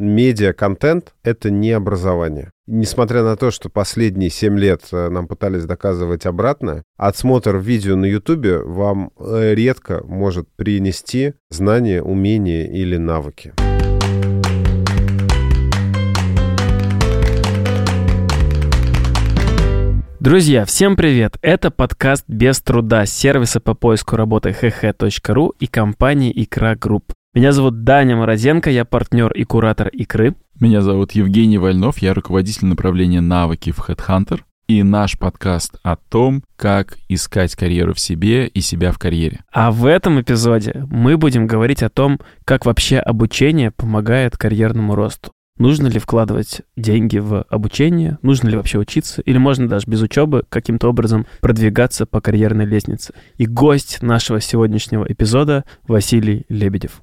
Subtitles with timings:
[0.00, 2.52] Медиа-контент— это не образование.
[2.68, 8.04] Несмотря на то, что последние 7 лет э, нам пытались доказывать обратное, отсмотр видео на
[8.04, 13.54] YouTube вам э, редко может принести знания, умения или навыки.
[20.20, 21.38] Друзья, всем привет!
[21.42, 27.14] Это подкаст «Без труда» сервиса по поиску работы hh.ru и компании «Икра Групп».
[27.34, 30.34] Меня зовут Даня Морозенко, я партнер и куратор «Икры».
[30.58, 34.40] Меня зовут Евгений Вольнов, я руководитель направления навыки в Headhunter.
[34.66, 39.40] И наш подкаст о том, как искать карьеру в себе и себя в карьере.
[39.52, 45.30] А в этом эпизоде мы будем говорить о том, как вообще обучение помогает карьерному росту.
[45.58, 48.18] Нужно ли вкладывать деньги в обучение?
[48.22, 49.22] Нужно ли вообще учиться?
[49.22, 53.12] Или можно даже без учебы каким-то образом продвигаться по карьерной лестнице?
[53.38, 57.00] И гость нашего сегодняшнего эпизода Василий Лебедев.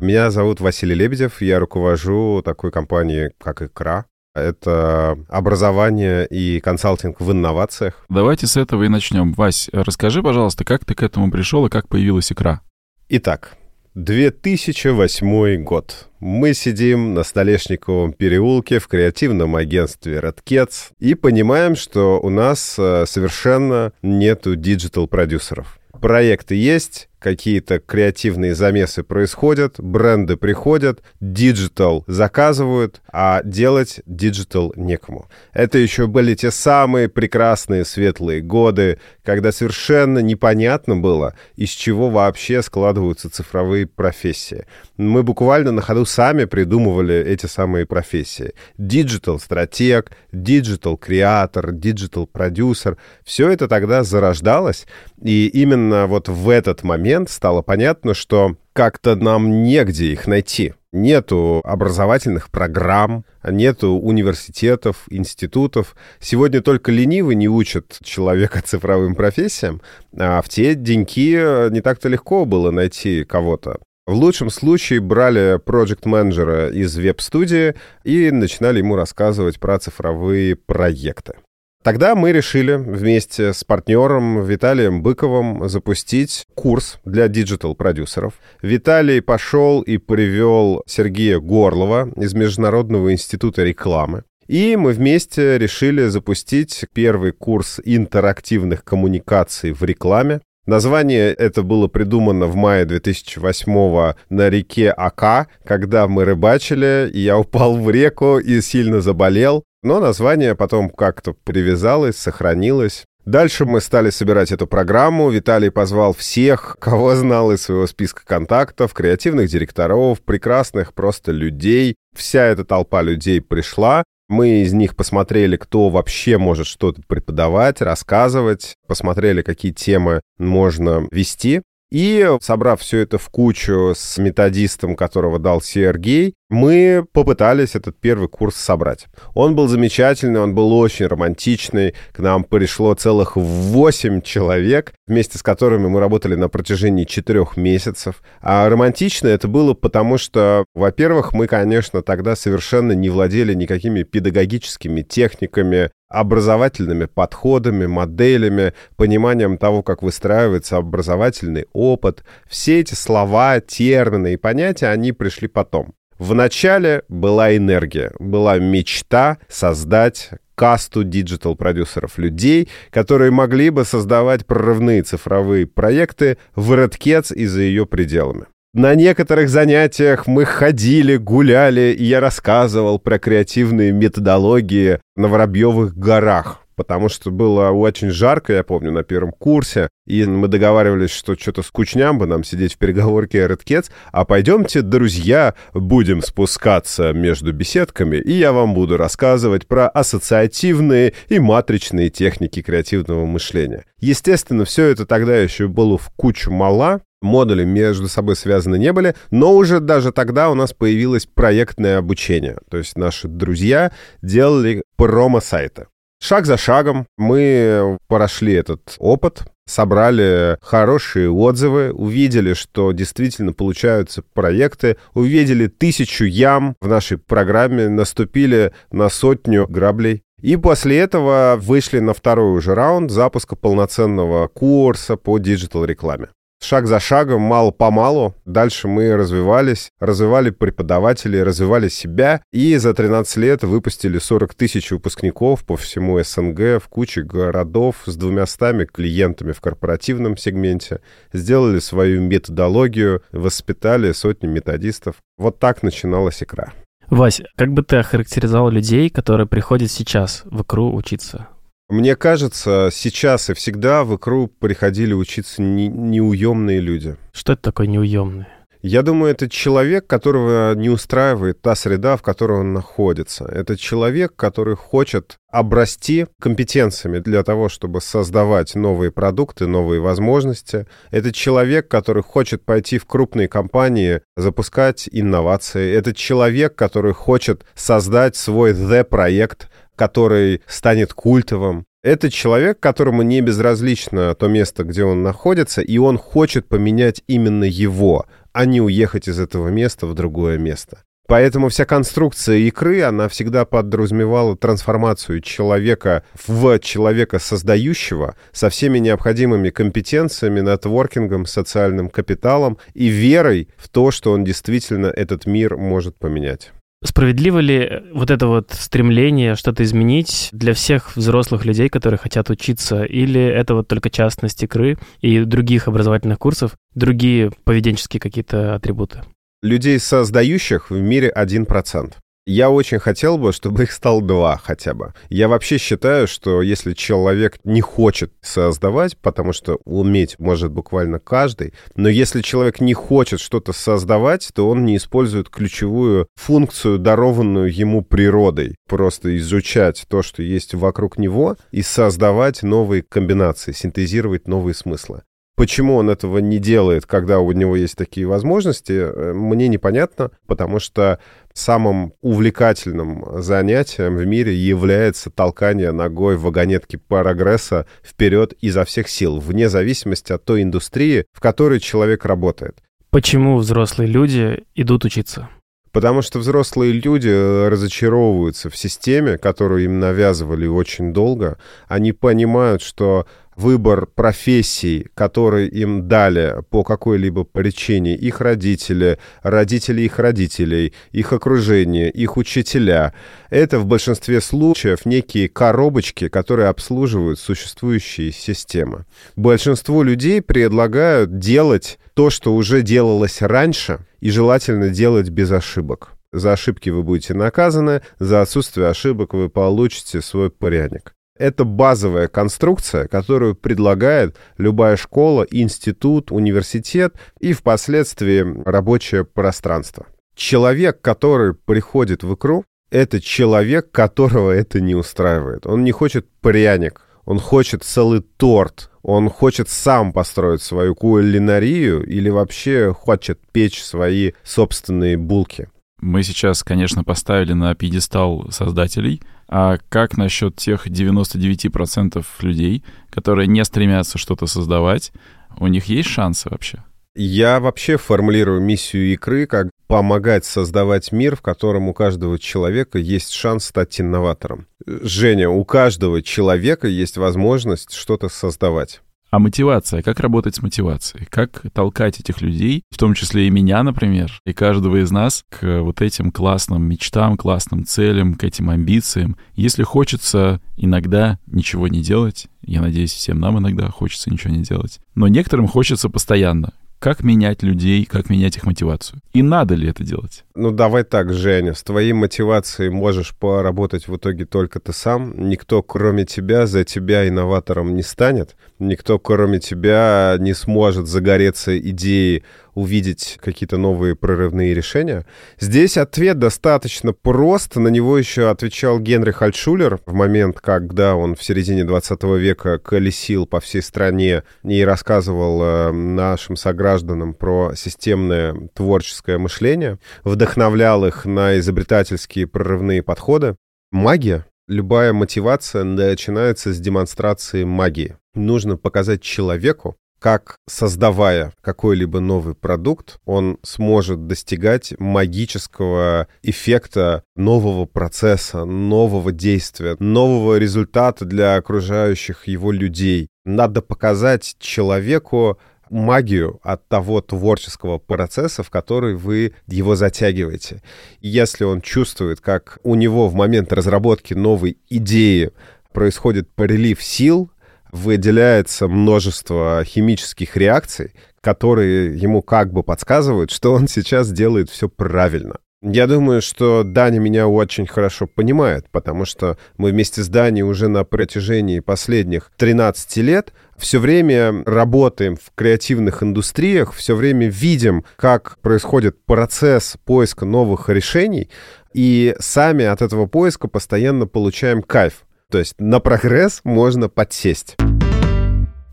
[0.00, 4.04] Меня зовут Василий Лебедев, я руковожу такой компанией, как «Икра».
[4.34, 8.04] Это образование и консалтинг в инновациях.
[8.10, 9.32] Давайте с этого и начнем.
[9.32, 12.60] Вась, расскажи, пожалуйста, как ты к этому пришел и как появилась «Икра»?
[13.08, 13.56] Итак,
[13.94, 16.08] 2008 год.
[16.20, 23.04] Мы сидим на Столешниковом переулке в креативном агентстве Redcats и понимаем, что у нас э,
[23.06, 25.78] совершенно нету диджитал-продюсеров.
[26.00, 35.28] Проекты есть, какие-то креативные замесы происходят, бренды приходят, диджитал заказывают, а делать диджитал некому.
[35.52, 42.62] Это еще были те самые прекрасные светлые годы, когда совершенно непонятно было, из чего вообще
[42.62, 44.64] складываются цифровые профессии.
[44.96, 48.52] Мы буквально на ходу сами придумывали эти самые профессии.
[48.78, 52.96] Диджитал-стратег, диджитал-креатор, диджитал-продюсер.
[53.24, 54.86] Все это тогда зарождалось,
[55.22, 60.74] и именно вот в этот момент стало понятно, что как-то нам негде их найти.
[60.92, 65.96] Нету образовательных программ, нету университетов, институтов.
[66.20, 69.80] Сегодня только ленивый не учит человека цифровым профессиям,
[70.16, 73.78] а в те деньки не так-то легко было найти кого-то.
[74.06, 77.74] В лучшем случае брали проект-менеджера из веб-студии
[78.04, 81.34] и начинали ему рассказывать про цифровые проекты.
[81.82, 88.34] Тогда мы решили вместе с партнером Виталием Быковым запустить курс для диджитал-продюсеров.
[88.62, 94.22] Виталий пошел и привел Сергея Горлова из Международного института рекламы.
[94.46, 100.40] И мы вместе решили запустить первый курс интерактивных коммуникаций в рекламе.
[100.66, 107.38] Название это было придумано в мае 2008 на реке Ака, когда мы рыбачили, и я
[107.38, 109.62] упал в реку и сильно заболел.
[109.84, 113.04] Но название потом как-то привязалось, сохранилось.
[113.24, 115.30] Дальше мы стали собирать эту программу.
[115.30, 121.94] Виталий позвал всех, кого знал из своего списка контактов, креативных директоров, прекрасных просто людей.
[122.16, 124.02] Вся эта толпа людей пришла.
[124.28, 131.62] Мы из них посмотрели, кто вообще может что-то преподавать, рассказывать, посмотрели, какие темы можно вести.
[131.90, 138.28] И, собрав все это в кучу с методистом, которого дал Сергей, мы попытались этот первый
[138.28, 139.06] курс собрать.
[139.34, 141.94] Он был замечательный, он был очень романтичный.
[142.12, 148.22] К нам пришло целых 8 человек, вместе с которыми мы работали на протяжении 4 месяцев.
[148.40, 155.02] А романтично это было потому, что, во-первых, мы, конечно, тогда совершенно не владели никакими педагогическими
[155.02, 162.24] техниками, образовательными подходами, моделями, пониманием того, как выстраивается образовательный опыт.
[162.48, 165.94] Все эти слова, термины и понятия, они пришли потом.
[166.18, 175.66] Вначале была энергия, была мечта создать касту диджитал-продюсеров, людей, которые могли бы создавать прорывные цифровые
[175.66, 178.46] проекты в Redcats и за ее пределами.
[178.76, 186.65] На некоторых занятиях мы ходили, гуляли, и я рассказывал про креативные методологии на Воробьевых горах
[186.76, 191.62] потому что было очень жарко, я помню, на первом курсе, и мы договаривались, что что-то
[191.62, 198.32] скучням бы нам сидеть в переговорке Redcats, а пойдемте, друзья, будем спускаться между беседками, и
[198.32, 203.84] я вам буду рассказывать про ассоциативные и матричные техники креативного мышления.
[203.98, 209.14] Естественно, все это тогда еще было в кучу мала, модули между собой связаны не были,
[209.30, 212.58] но уже даже тогда у нас появилось проектное обучение.
[212.70, 213.92] То есть наши друзья
[214.22, 215.86] делали промо-сайты.
[216.20, 224.96] Шаг за шагом мы прошли этот опыт, собрали хорошие отзывы, увидели, что действительно получаются проекты,
[225.14, 230.22] увидели тысячу ям в нашей программе, наступили на сотню граблей.
[230.40, 236.28] И после этого вышли на второй уже раунд запуска полноценного курса по диджитал-рекламе.
[236.60, 238.34] Шаг за шагом, мало-помалу.
[238.44, 242.42] Дальше мы развивались, развивали преподавателей, развивали себя.
[242.52, 248.16] И за 13 лет выпустили 40 тысяч выпускников по всему СНГ в куче городов с
[248.16, 251.00] двумястами клиентами в корпоративном сегменте.
[251.32, 255.16] Сделали свою методологию, воспитали сотни методистов.
[255.38, 256.72] Вот так начиналась икра.
[257.08, 261.48] Вась, как бы ты охарактеризовал людей, которые приходят сейчас в икру учиться?
[261.88, 267.16] Мне кажется, сейчас и всегда в икру приходили учиться не, неуемные люди.
[267.32, 268.48] Что это такое неуемные?
[268.82, 273.44] Я думаю, это человек, которого не устраивает та среда, в которой он находится.
[273.44, 280.86] Это человек, который хочет обрасти компетенциями для того, чтобы создавать новые продукты, новые возможности.
[281.10, 285.92] Это человек, который хочет пойти в крупные компании, запускать инновации.
[285.92, 291.84] Это человек, который хочет создать свой The-проект, который станет культовым.
[292.02, 297.64] Это человек, которому не безразлично то место, где он находится, и он хочет поменять именно
[297.64, 300.98] его, а не уехать из этого места в другое место.
[301.26, 309.70] Поэтому вся конструкция икры, она всегда подразумевала трансформацию человека в человека создающего со всеми необходимыми
[309.70, 316.70] компетенциями, нетворкингом, социальным капиталом и верой в то, что он действительно этот мир может поменять.
[317.06, 323.04] Справедливо ли вот это вот стремление что-то изменить для всех взрослых людей, которые хотят учиться,
[323.04, 329.22] или это вот только частность игры и других образовательных курсов, другие поведенческие какие-то атрибуты?
[329.62, 332.14] Людей создающих в мире 1%.
[332.48, 335.14] Я очень хотел бы, чтобы их стало два хотя бы.
[335.30, 341.74] Я вообще считаю, что если человек не хочет создавать, потому что уметь может буквально каждый,
[341.96, 348.02] но если человек не хочет что-то создавать, то он не использует ключевую функцию, дарованную ему
[348.02, 348.76] природой.
[348.88, 355.22] Просто изучать то, что есть вокруг него, и создавать новые комбинации, синтезировать новые смыслы.
[355.56, 360.78] Почему он этого не делает, когда у него есть такие возможности, э, мне непонятно, потому
[360.78, 361.18] что
[361.54, 369.70] самым увлекательным занятием в мире является толкание ногой вагонетки прогресса вперед изо всех сил, вне
[369.70, 372.76] зависимости от той индустрии, в которой человек работает.
[373.08, 375.48] Почему взрослые люди идут учиться?
[375.90, 381.56] Потому что взрослые люди э, разочаровываются в системе, которую им навязывали очень долго.
[381.88, 390.18] Они понимают, что выбор профессий, которые им дали по какой-либо причине их родители, родители их
[390.18, 393.14] родителей, их окружение, их учителя,
[393.50, 399.06] это в большинстве случаев некие коробочки, которые обслуживают существующие системы.
[399.34, 406.12] Большинство людей предлагают делать то, что уже делалось раньше, и желательно делать без ошибок.
[406.32, 411.15] За ошибки вы будете наказаны, за отсутствие ошибок вы получите свой пряник.
[411.38, 420.06] Это базовая конструкция, которую предлагает любая школа, институт, университет и впоследствии рабочее пространство.
[420.34, 425.66] Человек, который приходит в икру, это человек, которого это не устраивает.
[425.66, 432.30] Он не хочет пряник, он хочет целый торт, он хочет сам построить свою кулинарию или
[432.30, 435.68] вообще хочет печь свои собственные булки.
[436.00, 443.64] Мы сейчас, конечно, поставили на пьедестал создателей, а как насчет тех 99% людей, которые не
[443.64, 445.12] стремятся что-то создавать?
[445.58, 446.82] У них есть шансы вообще?
[447.14, 453.32] Я вообще формулирую миссию игры как помогать создавать мир, в котором у каждого человека есть
[453.32, 454.66] шанс стать инноватором.
[454.84, 459.00] Женя, у каждого человека есть возможность что-то создавать.
[459.30, 461.26] А мотивация, как работать с мотивацией?
[461.26, 465.82] Как толкать этих людей, в том числе и меня, например, и каждого из нас, к
[465.82, 469.36] вот этим классным мечтам, классным целям, к этим амбициям?
[469.54, 475.00] Если хочется иногда ничего не делать, я надеюсь, всем нам иногда хочется ничего не делать,
[475.14, 476.72] но некоторым хочется постоянно.
[476.98, 479.20] Как менять людей, как менять их мотивацию?
[479.34, 480.44] И надо ли это делать?
[480.54, 485.48] Ну, давай так, Женя, с твоей мотивацией можешь поработать в итоге только ты сам.
[485.48, 488.56] Никто, кроме тебя, за тебя инноватором не станет.
[488.78, 495.24] Никто, кроме тебя, не сможет загореться идеей увидеть какие-то новые прорывные решения.
[495.58, 497.76] Здесь ответ достаточно прост.
[497.76, 503.46] На него еще отвечал Генрих Альтшулер в момент, когда он в середине 20 века колесил
[503.46, 511.58] по всей стране и рассказывал э, нашим согражданам про системное творческое мышление, вдохновлял их на
[511.58, 513.56] изобретательские прорывные подходы.
[513.90, 518.16] Магия Любая мотивация начинается с демонстрации магии.
[518.36, 528.66] Нужно показать человеку, как, создавая какой-либо новый продукт, он сможет достигать магического эффекта нового процесса,
[528.66, 533.28] нового действия, нового результата для окружающих его людей.
[533.46, 540.82] Надо показать человеку магию от того творческого процесса, в который вы его затягиваете.
[541.20, 545.52] Если он чувствует, как у него в момент разработки новой идеи
[545.96, 547.50] происходит прилив сил,
[547.92, 555.58] выделяется множество химических реакций, которые ему как бы подсказывают, что он сейчас делает все правильно.
[555.82, 560.88] Я думаю, что Даня меня очень хорошо понимает, потому что мы вместе с Даней уже
[560.88, 568.58] на протяжении последних 13 лет все время работаем в креативных индустриях, все время видим, как
[568.62, 571.50] происходит процесс поиска новых решений,
[571.92, 575.25] и сами от этого поиска постоянно получаем кайф.
[575.50, 577.76] То есть на прогресс можно подсесть.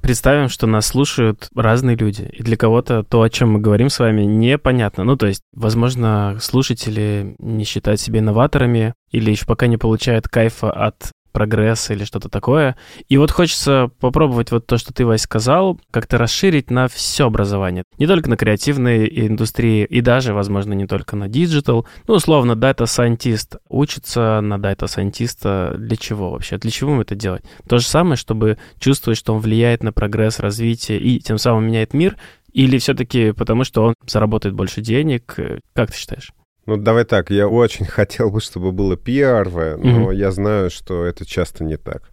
[0.03, 3.99] Представим, что нас слушают разные люди, и для кого-то то, о чем мы говорим с
[3.99, 5.05] вами, непонятно.
[5.05, 10.71] Ну, то есть, возможно, слушатели не считают себя инноваторами или еще пока не получают кайфа
[10.71, 12.77] от прогресса или что-то такое.
[13.09, 17.83] И вот хочется попробовать вот то, что ты, Вась, сказал, как-то расширить на все образование.
[17.97, 21.85] Не только на креативные индустрии, и даже, возможно, не только на диджитал.
[22.07, 26.57] Ну, условно, дата-сайентист учится на дата-сайентиста для чего вообще?
[26.57, 27.43] Для чего ему это делать?
[27.67, 31.93] То же самое, чтобы чувствовать, что он влияет на прогресс, развитие и тем самым меняет
[31.93, 32.17] мир,
[32.51, 35.35] или все-таки потому, что он заработает больше денег?
[35.73, 36.31] Как ты считаешь?
[36.65, 40.15] Ну, давай так, я очень хотел бы, чтобы было первое, но mm-hmm.
[40.15, 42.03] я знаю, что это часто не так.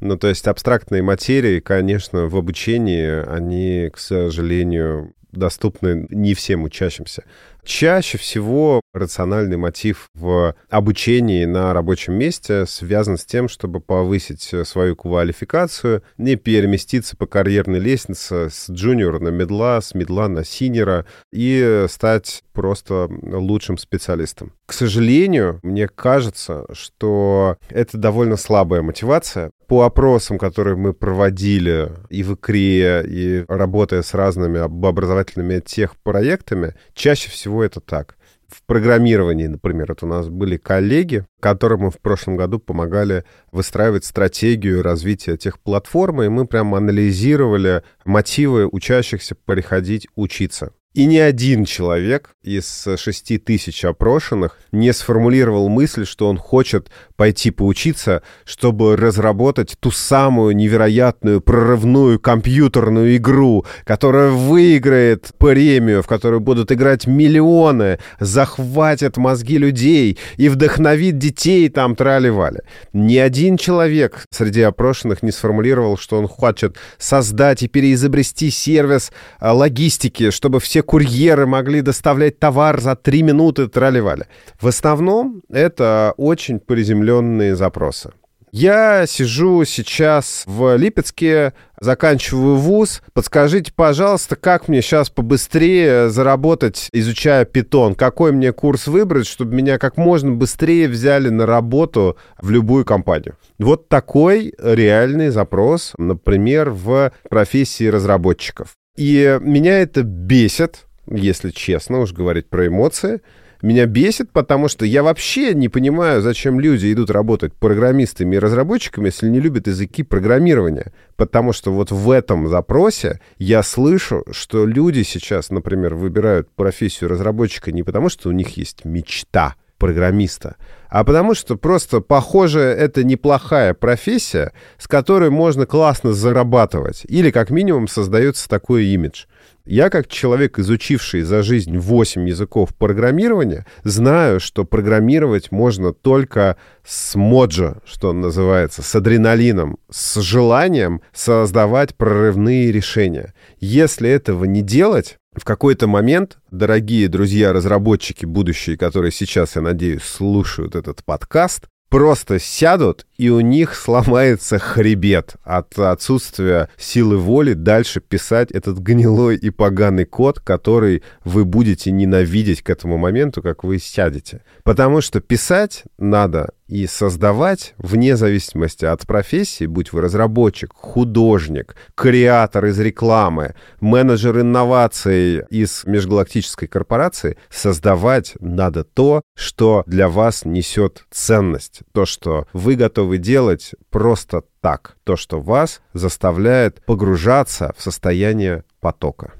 [0.00, 7.24] Ну, то есть абстрактные материи, конечно, в обучении, они, к сожалению, доступны не всем учащимся.
[7.68, 14.96] Чаще всего рациональный мотив в обучении на рабочем месте связан с тем, чтобы повысить свою
[14.96, 21.84] квалификацию, не переместиться по карьерной лестнице с джуниора на медла, с медла на синера и
[21.90, 24.54] стать просто лучшим специалистом.
[24.66, 29.50] К сожалению, мне кажется, что это довольно слабая мотивация.
[29.68, 37.30] По опросам, которые мы проводили и в ИКРИе, и работая с разными образовательными техпроектами, чаще
[37.30, 38.16] всего всего это так.
[38.48, 44.04] В программировании, например, это у нас были коллеги, которым мы в прошлом году помогали выстраивать
[44.04, 50.72] стратегию развития тех платформ, и мы прямо анализировали мотивы учащихся переходить учиться.
[50.98, 57.52] И ни один человек из шести тысяч опрошенных не сформулировал мысль, что он хочет пойти
[57.52, 66.72] поучиться, чтобы разработать ту самую невероятную прорывную компьютерную игру, которая выиграет премию, в которую будут
[66.72, 72.62] играть миллионы, захватит мозги людей и вдохновит детей там трали-вали.
[72.92, 79.52] Ни один человек среди опрошенных не сформулировал, что он хочет создать и переизобрести сервис а,
[79.52, 84.24] логистики, чтобы все курьеры могли доставлять товар за три минуты трали-вали.
[84.58, 88.12] В основном это очень приземленные запросы.
[88.52, 93.02] Я сижу сейчас в Липецке, заканчиваю вуз.
[93.12, 97.94] Подскажите, пожалуйста, как мне сейчас побыстрее заработать, изучая питон?
[97.94, 103.36] Какой мне курс выбрать, чтобы меня как можно быстрее взяли на работу в любую компанию?
[103.58, 108.77] Вот такой реальный запрос, например, в профессии разработчиков.
[108.98, 113.20] И меня это бесит, если честно уж говорить про эмоции
[113.62, 119.06] меня бесит, потому что я вообще не понимаю, зачем люди идут работать программистами и разработчиками,
[119.06, 120.92] если не любят языки программирования.
[121.14, 127.70] Потому что вот в этом запросе я слышу, что люди сейчас, например, выбирают профессию разработчика
[127.70, 130.56] не потому, что у них есть мечта программиста,
[130.88, 137.02] а потому что просто, похоже, это неплохая профессия, с которой можно классно зарабатывать.
[137.08, 139.24] Или, как минимум, создается такой имидж.
[139.68, 147.14] Я, как человек, изучивший за жизнь 8 языков программирования, знаю, что программировать можно только с
[147.14, 153.34] моджо, что называется, с адреналином, с желанием создавать прорывные решения.
[153.60, 160.74] Если этого не делать, в какой-то момент, дорогие друзья-разработчики будущие, которые сейчас, я надеюсь, слушают
[160.74, 168.50] этот подкаст, просто сядут, и у них сломается хребет от отсутствия силы воли дальше писать
[168.50, 174.42] этот гнилой и поганый код, который вы будете ненавидеть к этому моменту, как вы сядете.
[174.64, 182.66] Потому что писать надо и создавать, вне зависимости от профессии, будь вы разработчик, художник, креатор
[182.66, 191.80] из рекламы, менеджер инноваций из межгалактической корпорации, создавать надо то, что для вас несет ценность,
[191.92, 199.32] то, что вы готовы делать просто так, то, что вас заставляет погружаться в состояние потока.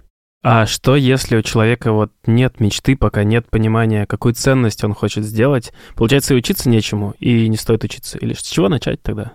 [0.42, 5.24] А что, если у человека вот нет мечты, пока нет понимания, какую ценность он хочет
[5.24, 5.72] сделать?
[5.96, 8.18] Получается, и учиться нечему, и не стоит учиться.
[8.18, 9.32] Или с чего начать тогда?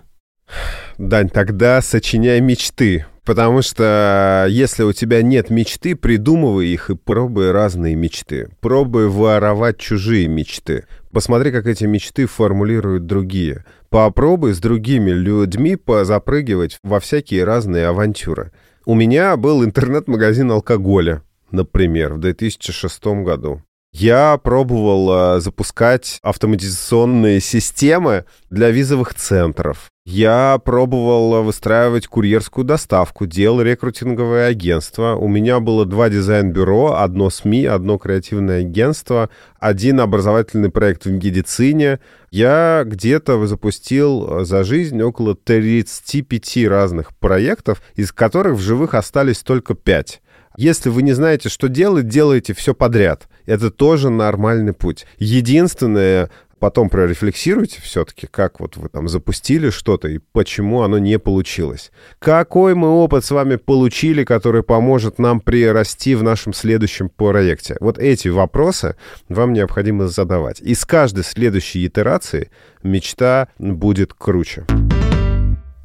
[0.98, 3.06] Дань, тогда сочиняй мечты.
[3.26, 8.50] Потому что если у тебя нет мечты, придумывай их и пробуй разные мечты.
[8.60, 10.86] Пробуй воровать чужие мечты.
[11.12, 13.64] Посмотри, как эти мечты формулируют другие.
[13.90, 18.52] Попробуй с другими людьми позапрыгивать во всякие разные авантюры.
[18.86, 23.62] У меня был интернет-магазин алкоголя, например, в 2006 году.
[23.94, 29.90] Я пробовал э, запускать автоматизационные системы для визовых центров.
[30.06, 35.16] Я пробовал э, выстраивать курьерскую доставку, делал рекрутинговое агентство.
[35.16, 39.30] У меня было два дизайн-бюро, одно СМИ, одно креативное агентство,
[39.62, 42.02] один образовательный проект в медицине.
[42.32, 49.40] Я где-то запустил э, за жизнь около 35 разных проектов, из которых в живых остались
[49.40, 50.22] только 5.
[50.58, 53.28] Если вы не знаете, что делать, делайте все подряд.
[53.46, 55.06] Это тоже нормальный путь.
[55.18, 56.30] Единственное,
[56.64, 61.92] потом прорефлексируйте все-таки, как вот вы там запустили что-то и почему оно не получилось.
[62.20, 67.76] Какой мы опыт с вами получили, который поможет нам прирасти в нашем следующем проекте?
[67.82, 68.96] Вот эти вопросы
[69.28, 70.62] вам необходимо задавать.
[70.62, 72.50] И с каждой следующей итерации
[72.82, 74.66] мечта будет круче.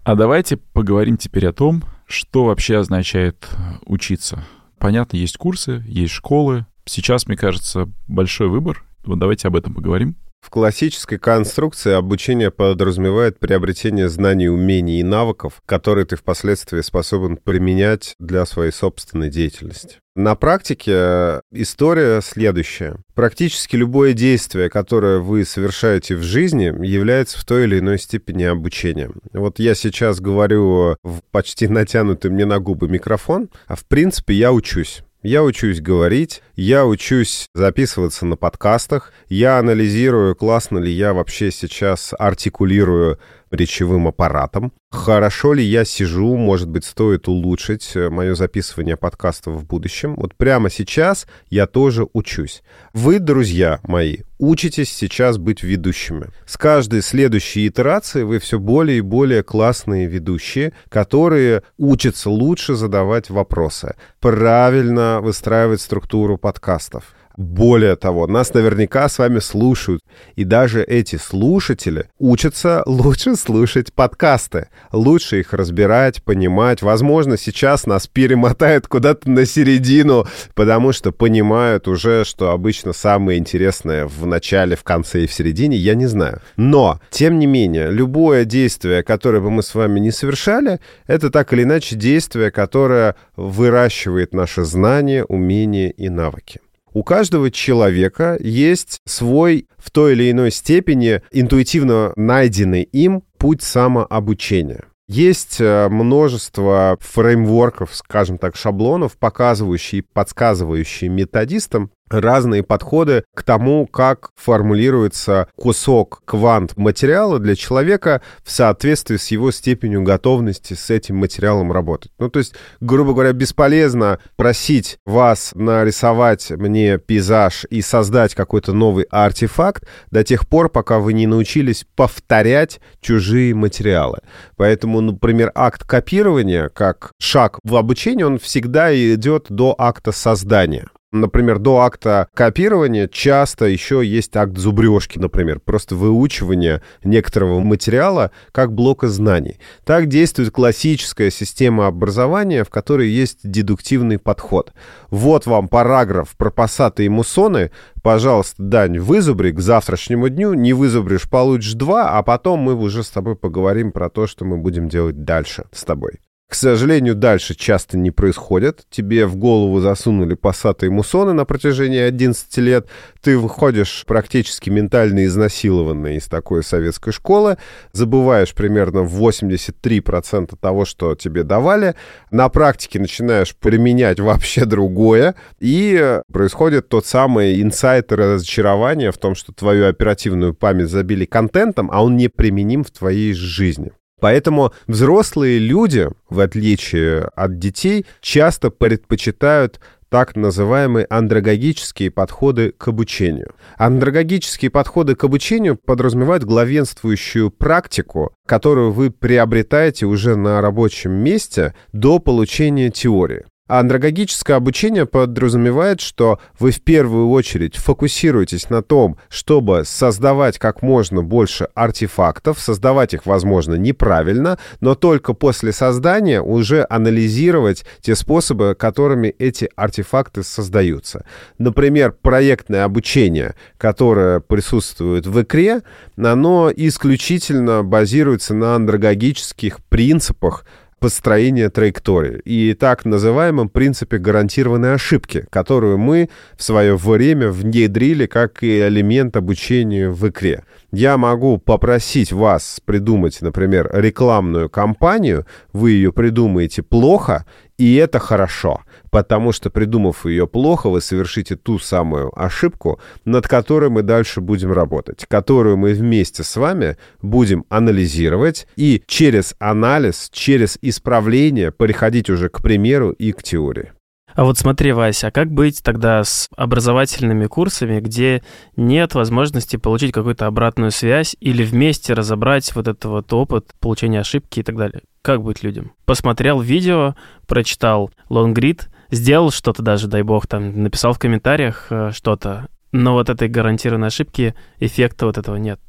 [0.05, 3.49] А давайте поговорим теперь о том, что вообще означает
[3.85, 4.45] учиться.
[4.79, 6.67] Понятно, есть курсы, есть школы.
[6.85, 8.85] Сейчас, мне кажется, большой выбор.
[9.05, 10.15] Вот давайте об этом поговорим.
[10.41, 18.15] В классической конструкции обучение подразумевает приобретение знаний, умений и навыков, которые ты впоследствии способен применять
[18.19, 19.99] для своей собственной деятельности.
[20.17, 22.97] На практике история следующая.
[23.15, 29.21] Практически любое действие, которое вы совершаете в жизни, является в той или иной степени обучением.
[29.33, 34.53] Вот я сейчас говорю в почти натянутый мне на губы микрофон, а в принципе я
[34.53, 35.03] учусь.
[35.23, 42.15] Я учусь говорить, я учусь записываться на подкастах, я анализирую, классно ли я вообще сейчас
[42.17, 43.19] артикулирую
[43.51, 44.73] речевым аппаратом.
[44.91, 50.15] Хорошо ли я сижу, может быть, стоит улучшить э, мое записывание подкастов в будущем.
[50.17, 52.63] Вот прямо сейчас я тоже учусь.
[52.95, 56.29] Вы, друзья мои, учитесь сейчас быть ведущими.
[56.47, 63.29] С каждой следующей итерацией вы все более и более классные ведущие, которые учатся лучше задавать
[63.29, 67.15] вопросы, правильно выстраивать структуру подкастов.
[67.39, 70.03] Более того, нас наверняка с вами слушают,
[70.35, 76.83] и даже эти слушатели учатся лучше слушать подкасты, лучше их разбирать, понимать.
[76.83, 84.07] Возможно, сейчас нас перемотают куда-то на середину, потому что понимают уже, что обычно самое интересное
[84.09, 86.41] в начале, в конце и в середине, я не знаю.
[86.57, 91.53] Но, тем не менее, любое действие, которое бы мы с вами не совершали, это так
[91.53, 96.59] или иначе действие, которое выращивает наши знания, умения и навыки.
[96.93, 104.85] У каждого человека есть свой в той или иной степени интуитивно найденный им путь самообучения.
[105.09, 114.31] Есть э, множество фреймворков, скажем так, шаблонов, показывающие подсказывающие методистам разные подходы к тому, как
[114.37, 121.73] формулируется кусок квант материала для человека в соответствии с его степенью готовности с этим материалом
[121.73, 122.13] работать.
[122.19, 129.05] Ну, то есть, грубо говоря, бесполезно просить вас нарисовать мне пейзаж и создать какой-то новый
[129.11, 134.19] артефакт до тех пор, пока вы не научились повторять чужие материалы.
[134.57, 140.89] Поэтому, например, акт копирования, как шаг в обучении, он всегда идет до акта создания.
[141.11, 148.75] Например, до акта копирования часто еще есть акт зубрежки, например, просто выучивание некоторого материала как
[148.75, 149.59] блока знаний.
[149.87, 154.75] Так действует классическая система образования, в которой есть дедуктивный подход.
[155.09, 157.71] Вот вам параграф про пассаты и муссоны.
[158.03, 160.53] Пожалуйста, Дань, вызубри к завтрашнему дню.
[160.53, 164.59] Не вызубришь, получишь два, а потом мы уже с тобой поговорим про то, что мы
[164.59, 166.21] будем делать дальше с тобой.
[166.49, 168.87] К сожалению, дальше часто не происходит.
[168.89, 172.89] Тебе в голову засунули пассаты муссоны на протяжении 11 лет.
[173.21, 177.59] Ты выходишь практически ментально изнасилованный из такой советской школы,
[177.93, 181.95] забываешь примерно 83% того, что тебе давали.
[182.31, 185.35] На практике начинаешь применять вообще другое.
[185.61, 191.91] И происходит тот самый инсайт и разочарование в том, что твою оперативную память забили контентом,
[191.93, 193.93] а он не применим в твоей жизни.
[194.21, 203.55] Поэтому взрослые люди, в отличие от детей, часто предпочитают так называемые андрогогические подходы к обучению.
[203.77, 212.19] Андрогогические подходы к обучению подразумевают главенствующую практику, которую вы приобретаете уже на рабочем месте до
[212.19, 213.45] получения теории.
[213.69, 220.81] А андрогогическое обучение подразумевает, что вы в первую очередь фокусируетесь на том, чтобы создавать как
[220.81, 228.75] можно больше артефактов, создавать их, возможно, неправильно, но только после создания уже анализировать те способы,
[228.75, 231.27] которыми эти артефакты создаются.
[231.59, 235.83] Например, проектное обучение, которое присутствует в икре,
[236.17, 240.65] оно исключительно базируется на андрогогических принципах,
[240.99, 242.41] построения траектории.
[242.45, 249.37] И так называемом принципе гарантированной ошибки, которую мы в свое время внедрили как и элемент
[249.37, 250.65] обучения в икре.
[250.91, 257.45] Я могу попросить вас придумать, например, рекламную кампанию, вы ее придумаете плохо,
[257.77, 263.91] и это хорошо, потому что, придумав ее плохо, вы совершите ту самую ошибку, над которой
[263.91, 270.79] мы дальше будем работать, которую мы вместе с вами будем анализировать и через анализ, через
[270.83, 273.93] исправление переходить уже к примеру и к теории.
[274.39, 278.45] А вот смотри, Вася, а как быть тогда с образовательными курсами, где
[278.77, 284.61] нет возможности получить какую-то обратную связь или вместе разобрать вот этот вот опыт получения ошибки
[284.61, 285.01] и так далее?
[285.23, 285.91] Как быть людям?
[286.05, 287.17] Посмотрел видео,
[287.49, 293.29] прочитал лонгрид, сделал что-то даже, дай бог, там, написал в комментариях э, что-то, но вот
[293.29, 295.81] этой гарантированной ошибки, эффекта вот этого нет.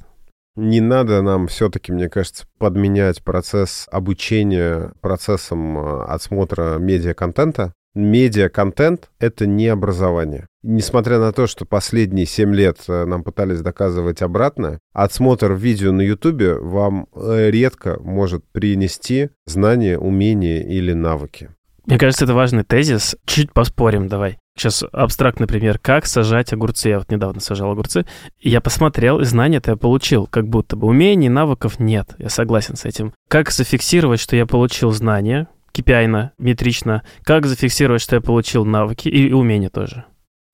[0.55, 9.47] Не надо нам все-таки, мне кажется, подменять процесс обучения процессом э, отсмотра медиа-контента медиа-контент— это
[9.47, 10.47] не образование.
[10.61, 16.01] Несмотря на то, что последние 7 лет э, нам пытались доказывать обратное, отсмотр видео на
[16.01, 21.49] Ютубе вам редко может принести знания, умения или навыки.
[21.89, 23.15] Мне кажется, это важный тезис.
[23.25, 24.37] Чуть поспорим, давай.
[24.55, 25.79] Сейчас абстрактный пример.
[25.79, 26.89] Как сажать огурцы?
[26.89, 28.05] Я вот недавно сажал огурцы.
[28.39, 30.27] Я посмотрел, и знания-то я получил.
[30.27, 32.13] Как будто бы умений, навыков нет.
[32.19, 33.11] Я согласен с этим.
[33.27, 39.33] Как зафиксировать, что я получил знания, KPI, метрично, как зафиксировать, что я получил навыки и
[39.33, 40.05] умения тоже.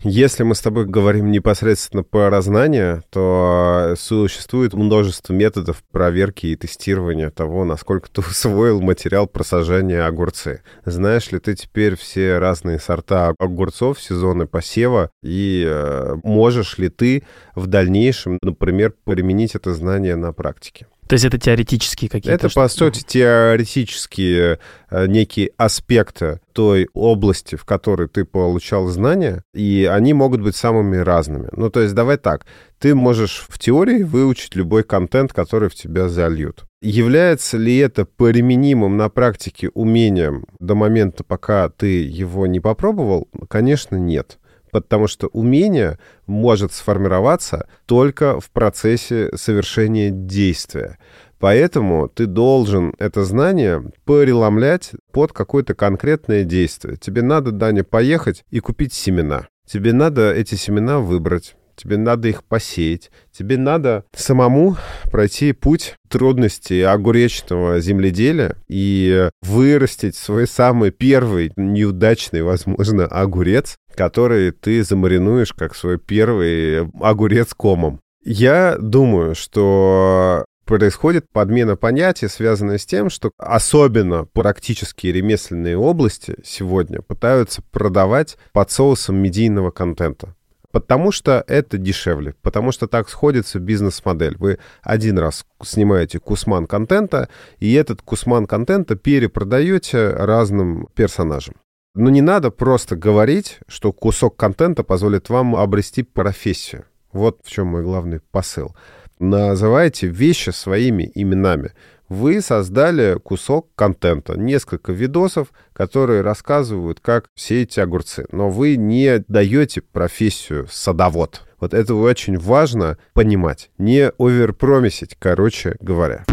[0.07, 7.31] Если мы с тобой говорим непосредственно по разнанию, то существует множество методов проверки и тестирования
[7.31, 10.61] того, насколько ты усвоил материал про сажание огурцы.
[10.85, 17.23] Знаешь ли ты теперь все разные сорта огурцов, сезоны посева, и э, можешь ли ты
[17.55, 20.85] в дальнейшем, например, применить это знание на практике?
[21.07, 22.47] То есть это теоретические какие-то?
[22.47, 29.89] Это, по сути, теоретические э, некие аспекты той области, в которой ты получал знания, и
[29.91, 31.49] они могут быть самыми разными.
[31.51, 32.45] Ну, то есть давай так,
[32.79, 36.65] ты можешь в теории выучить любой контент, который в тебя зальют.
[36.81, 43.27] Является ли это применимым на практике умением до момента, пока ты его не попробовал?
[43.47, 44.39] Конечно, нет
[44.75, 50.97] потому что умение может сформироваться только в процессе совершения действия.
[51.39, 56.97] Поэтому ты должен это знание преломлять под какое-то конкретное действие.
[56.97, 59.47] Тебе надо, Даня, поехать и купить семена.
[59.65, 64.77] Тебе надо эти семена выбрать тебе надо их посеять, тебе надо самому
[65.11, 74.83] пройти путь трудностей огуречного земледелия и вырастить свой самый первый неудачный, возможно, огурец, который ты
[74.83, 77.99] замаринуешь как свой первый огурец комом.
[78.23, 87.01] Я думаю, что происходит подмена понятия, связанная с тем, что особенно практические ремесленные области сегодня
[87.01, 90.35] пытаются продавать под соусом медийного контента.
[90.75, 94.35] Потому что это дешевле, потому что так сходится бизнес-модель.
[94.37, 101.55] Вы один раз снимаете кусман контента, и этот кусман контента перепродаете разным персонажам.
[101.93, 106.83] Но не надо просто говорить, что кусок контента позволит вам обрести профессию.
[107.13, 108.75] Вот в чем мой главный посыл.
[109.17, 111.71] Называйте вещи своими именами
[112.09, 118.25] вы создали кусок контента, несколько видосов, которые рассказывают, как сеять огурцы.
[118.31, 121.43] Но вы не даете профессию садовод.
[121.59, 123.69] Вот это очень важно понимать.
[123.77, 126.25] Не оверпромисить, короче говоря.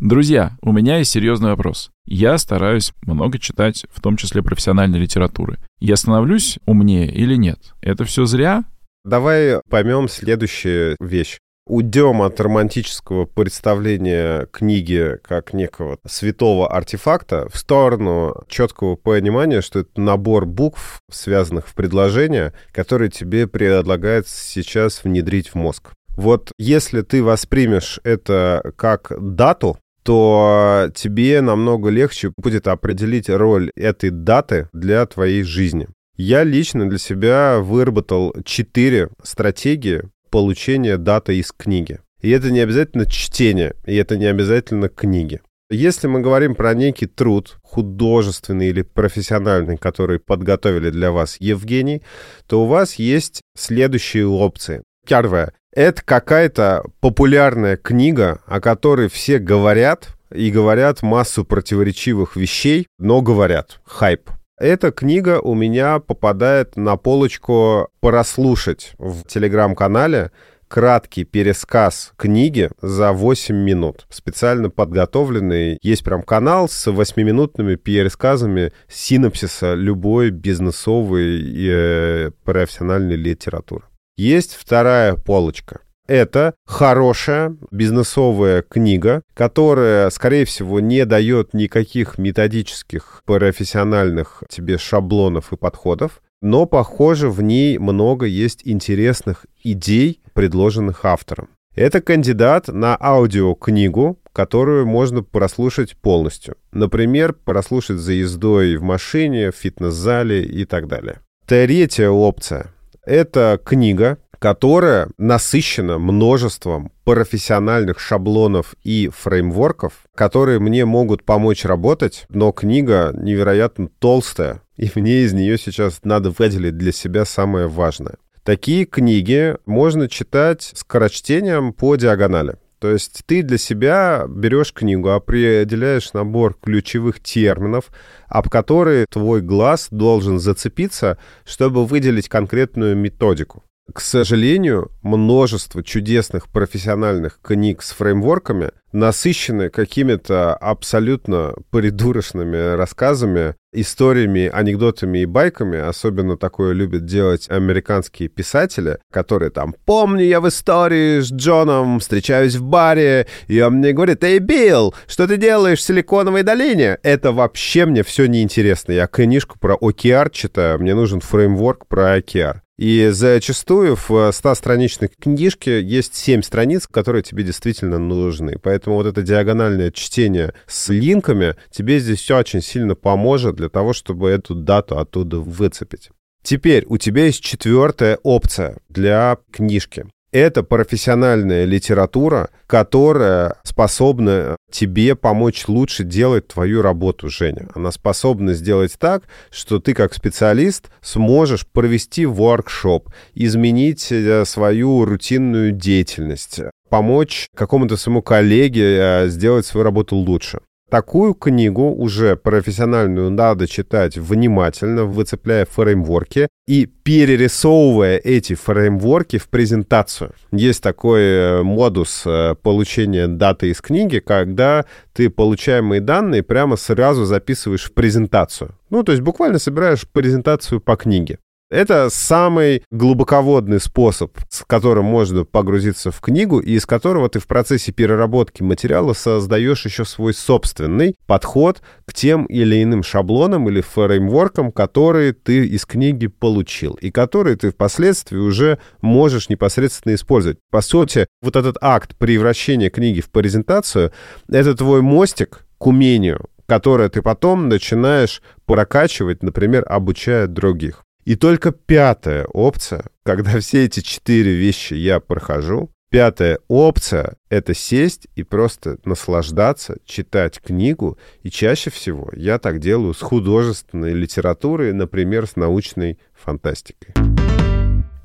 [0.00, 1.90] Друзья, у меня есть серьезный вопрос.
[2.06, 5.58] Я стараюсь много читать, в том числе профессиональной литературы.
[5.78, 7.58] Я становлюсь умнее или нет?
[7.80, 8.64] Это все зря?
[9.04, 11.38] Давай поймем следующую вещь.
[11.64, 20.00] Уйдем от романтического представления книги как некого святого артефакта в сторону четкого понимания, что это
[20.00, 25.92] набор букв, связанных в предложение, которые тебе предлагается сейчас внедрить в мозг.
[26.16, 34.10] Вот если ты воспримешь это как дату, то тебе намного легче будет определить роль этой
[34.10, 35.86] даты для твоей жизни.
[36.16, 42.00] Я лично для себя выработал четыре стратегии получения даты из книги.
[42.20, 45.40] И это не обязательно чтение, и это не обязательно книги.
[45.70, 52.02] Если мы говорим про некий труд, художественный или профессиональный, который подготовили для вас Евгений,
[52.46, 54.82] то у вас есть следующие опции.
[55.06, 55.52] Первое.
[55.74, 63.80] Это какая-то популярная книга, о которой все говорят, и говорят массу противоречивых вещей, но говорят.
[63.84, 64.30] Хайп.
[64.62, 70.30] Эта книга у меня попадает на полочку «Порослушать» в телеграм-канале
[70.68, 75.78] краткий пересказ книги за 8 минут, специально подготовленный.
[75.82, 83.86] Есть прям канал с 8-минутными пересказами синопсиса любой бизнесовой и э, профессиональной литературы.
[84.16, 85.80] Есть вторая полочка.
[86.08, 95.56] Это хорошая бизнесовая книга, которая, скорее всего, не дает никаких методических профессиональных тебе шаблонов и
[95.56, 101.50] подходов, но, похоже, в ней много есть интересных идей, предложенных автором.
[101.74, 106.56] Это кандидат на аудиокнигу, которую можно прослушать полностью.
[106.72, 111.20] Например, прослушать за ездой в машине, в фитнес-зале и так далее.
[111.46, 112.74] Третья опция—
[113.06, 122.50] это книга, которая насыщена множеством профессиональных шаблонов и фреймворков, которые мне могут помочь работать, но
[122.50, 128.16] книга невероятно толстая, и мне из нее сейчас надо выделить для себя самое важное.
[128.42, 132.56] Такие книги можно читать скорочтением по диагонали.
[132.80, 137.92] То есть ты для себя берешь книгу, определяешь набор ключевых терминов,
[138.26, 143.62] об которые твой глаз должен зацепиться, чтобы выделить конкретную методику.
[143.92, 155.20] К сожалению, множество чудесных профессиональных книг с фреймворками насыщены какими-то абсолютно придурочными рассказами, историями, анекдотами
[155.20, 155.78] и байками.
[155.78, 162.56] Особенно такое любят делать американские писатели, которые там «Помню я в истории с Джоном, встречаюсь
[162.56, 167.32] в баре, и он мне говорит, «Эй, Билл, что ты делаешь в Силиконовой долине?» Это
[167.32, 168.92] вообще мне все неинтересно.
[168.92, 172.60] Я книжку про OKR читаю, мне нужен фреймворк про OKR.
[172.82, 178.58] И зачастую в 100-страничной книжке есть 7 страниц, которые тебе действительно нужны.
[178.60, 183.92] Поэтому вот это диагональное чтение с линками тебе здесь все очень сильно поможет для того,
[183.92, 186.10] чтобы эту дату оттуда выцепить.
[186.42, 190.06] Теперь у тебя есть четвертая опция для книжки.
[190.32, 197.68] Это профессиональная литература, которая способна тебе помочь лучше делать твою работу, Женя.
[197.74, 205.72] Она способна сделать так, что ты как специалист сможешь провести воркшоп, изменить э, свою рутинную
[205.72, 210.60] деятельность, помочь какому-то своему коллеге э, сделать свою работу лучше.
[210.92, 220.32] Такую книгу уже профессиональную надо читать внимательно, выцепляя фреймворки и перерисовывая эти фреймворки в презентацию.
[220.52, 227.24] Есть такой э, модус э, получения даты из книги, когда ты получаемые данные прямо сразу
[227.24, 228.76] записываешь в презентацию.
[228.90, 231.38] Ну, то есть буквально собираешь презентацию по книге.
[231.72, 237.46] Это самый глубоководный способ, с которым можно погрузиться в книгу, и из которого ты в
[237.46, 244.70] процессе переработки материала создаешь еще свой собственный подход к тем или иным шаблонам или фреймворкам,
[244.70, 250.58] которые ты из книги получил, и которые ты впоследствии уже можешь непосредственно использовать.
[250.70, 254.12] По сути, вот этот акт превращения книги в презентацию—
[254.50, 261.02] это твой мостик к умению, которое ты потом начинаешь прокачивать, например, обучая других.
[261.24, 268.26] И только пятая опция, когда все эти четыре вещи я прохожу, пятая опция— это сесть
[268.34, 271.18] и просто наслаждаться, читать книгу.
[271.44, 277.14] И чаще всего я так делаю с художественной литературой, например, с научной фантастикой.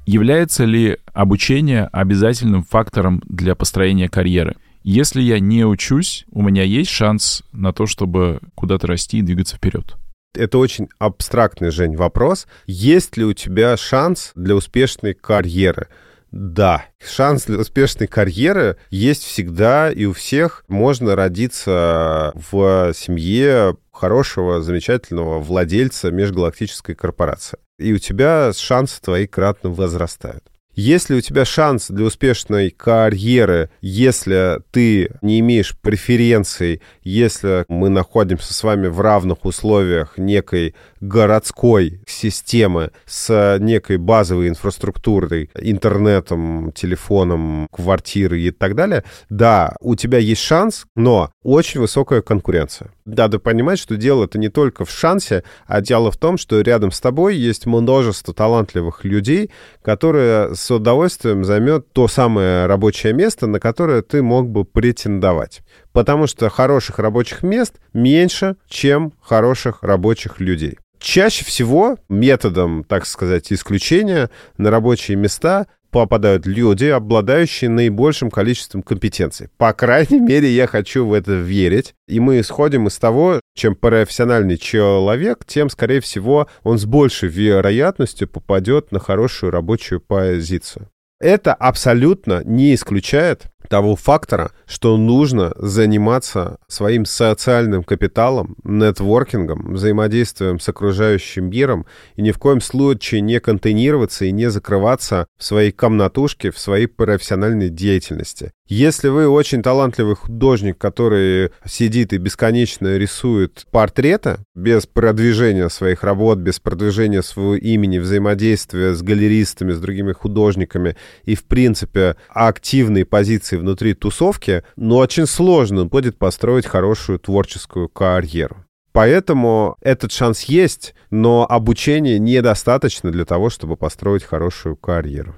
[0.08, 4.56] Является ли обучение обязательным фактором для построения карьеры?
[4.82, 9.58] Если я не учусь, у меня есть шанс на то, чтобы куда-то расти и двигаться
[9.58, 9.98] вперед?
[10.38, 12.48] Это очень абстрактный, Жень, вопрос.
[12.66, 15.88] Есть ли у тебя шанс для успешной карьеры?
[16.32, 20.64] Да, шанс для успешной карьеры есть всегда и у всех.
[20.68, 27.58] Можно родиться в семье хорошего, замечательного владельца межгалактической корпорации.
[27.80, 30.44] И у тебя шансы твои кратно возрастают.
[30.80, 38.54] Если у тебя шанс для успешной карьеры, если ты не имеешь преференций, если мы находимся
[38.54, 48.44] с вами в равных условиях некой городской системы с некой базовой инфраструктурой, интернетом, телефоном, квартирой
[48.44, 52.92] и так далее, да, у тебя есть шанс, но очень высокая конкуренция.
[53.06, 56.92] Надо понимать, что дело это не только в шансе, а дело в том, что рядом
[56.92, 59.50] с тобой есть множество талантливых людей,
[59.82, 65.62] которые с удовольствием займет то самое рабочее место, на которое ты мог бы претендовать.
[65.92, 70.78] Потому что хороших рабочих мест меньше, чем хороших рабочих людей.
[71.00, 79.50] Чаще всего методом, так сказать, исключения на рабочие места попадают люди, обладающие наибольшим количеством компетенций.
[79.58, 81.94] По крайней мере, я хочу в это верить.
[82.08, 88.28] И мы исходим из того, чем профессиональный человек, тем, скорее всего, он с большей вероятностью
[88.28, 90.90] попадет на хорошую рабочую позицию.
[91.20, 100.70] Это абсолютно не исключает того фактора, что нужно заниматься своим социальным капиталом, нетворкингом, взаимодействием с
[100.70, 106.52] окружающим миром и ни в коем случае не контейнироваться и не закрываться в своей комнатушке,
[106.52, 108.52] в своей профессиональной деятельности.
[108.70, 116.40] Если вы очень талантливый художник, который сидит и бесконечно рисует портреты, без продвижения своих работ,
[116.40, 123.56] без продвижения своего имени, взаимодействия с галеристами, с другими художниками и, в принципе, активной позиции
[123.56, 128.58] внутри тусовки, но очень сложно будет построить хорошую творческую карьеру.
[128.92, 135.36] Поэтому этот шанс есть, но обучения недостаточно для того, чтобы построить хорошую карьеру.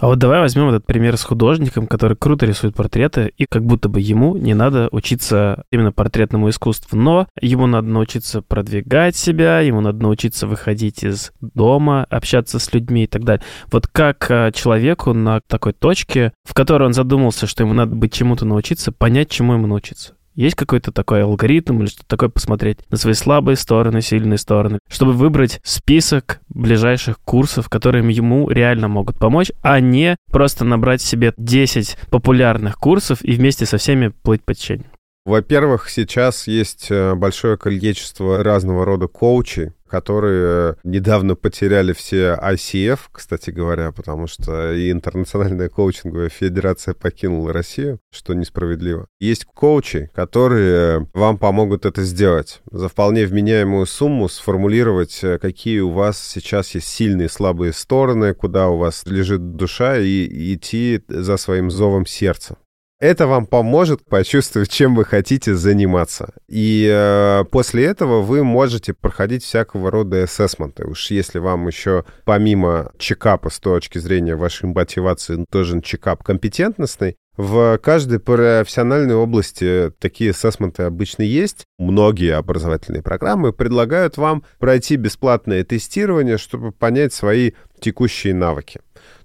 [0.00, 3.90] А вот давай возьмем этот пример с художником, который круто рисует портреты, и как будто
[3.90, 9.82] бы ему не надо учиться именно портретному искусству, но ему надо научиться продвигать себя, ему
[9.82, 13.44] надо научиться выходить из дома, общаться с людьми и так далее.
[13.70, 18.14] Вот как э, человеку на такой точке, в которой он задумался, что ему надо быть
[18.14, 20.14] чему-то научиться, понять, чему ему научиться?
[20.34, 25.12] Есть какой-то такой алгоритм или что-то такое посмотреть на свои слабые стороны, сильные стороны, чтобы
[25.12, 31.96] выбрать список ближайших курсов, которые ему реально могут помочь, а не просто набрать себе 10
[32.10, 34.86] популярных курсов и вместе со всеми плыть по течению?
[35.26, 43.50] Во-первых, сейчас есть э, большое количество разного рода коучей, которые недавно потеряли все ICF, кстати
[43.50, 49.06] говоря, потому что и Интернациональная коучинговая федерация покинула Россию, что несправедливо.
[49.20, 52.62] Есть коучи, которые вам помогут это сделать.
[52.70, 58.34] За вполне вменяемую сумму сформулировать, э, какие у вас сейчас есть сильные и слабые стороны,
[58.34, 62.56] куда у вас лежит душа, и идти за своим зовом сердца.
[63.00, 66.34] Это вам поможет почувствовать, чем вы хотите заниматься.
[66.48, 70.84] И э, после этого вы можете проходить всякого рода ассессменты.
[70.86, 77.78] Уж если вам еще помимо чекапа с точки зрения вашей мотивации тоже чекап компетентностный, в
[77.78, 81.64] каждой профессиональной области такие ассессменты обычно есть.
[81.78, 88.80] Многие образовательные программы предлагают вам пройти бесплатное тестирование, чтобы понять свои текущие навыки.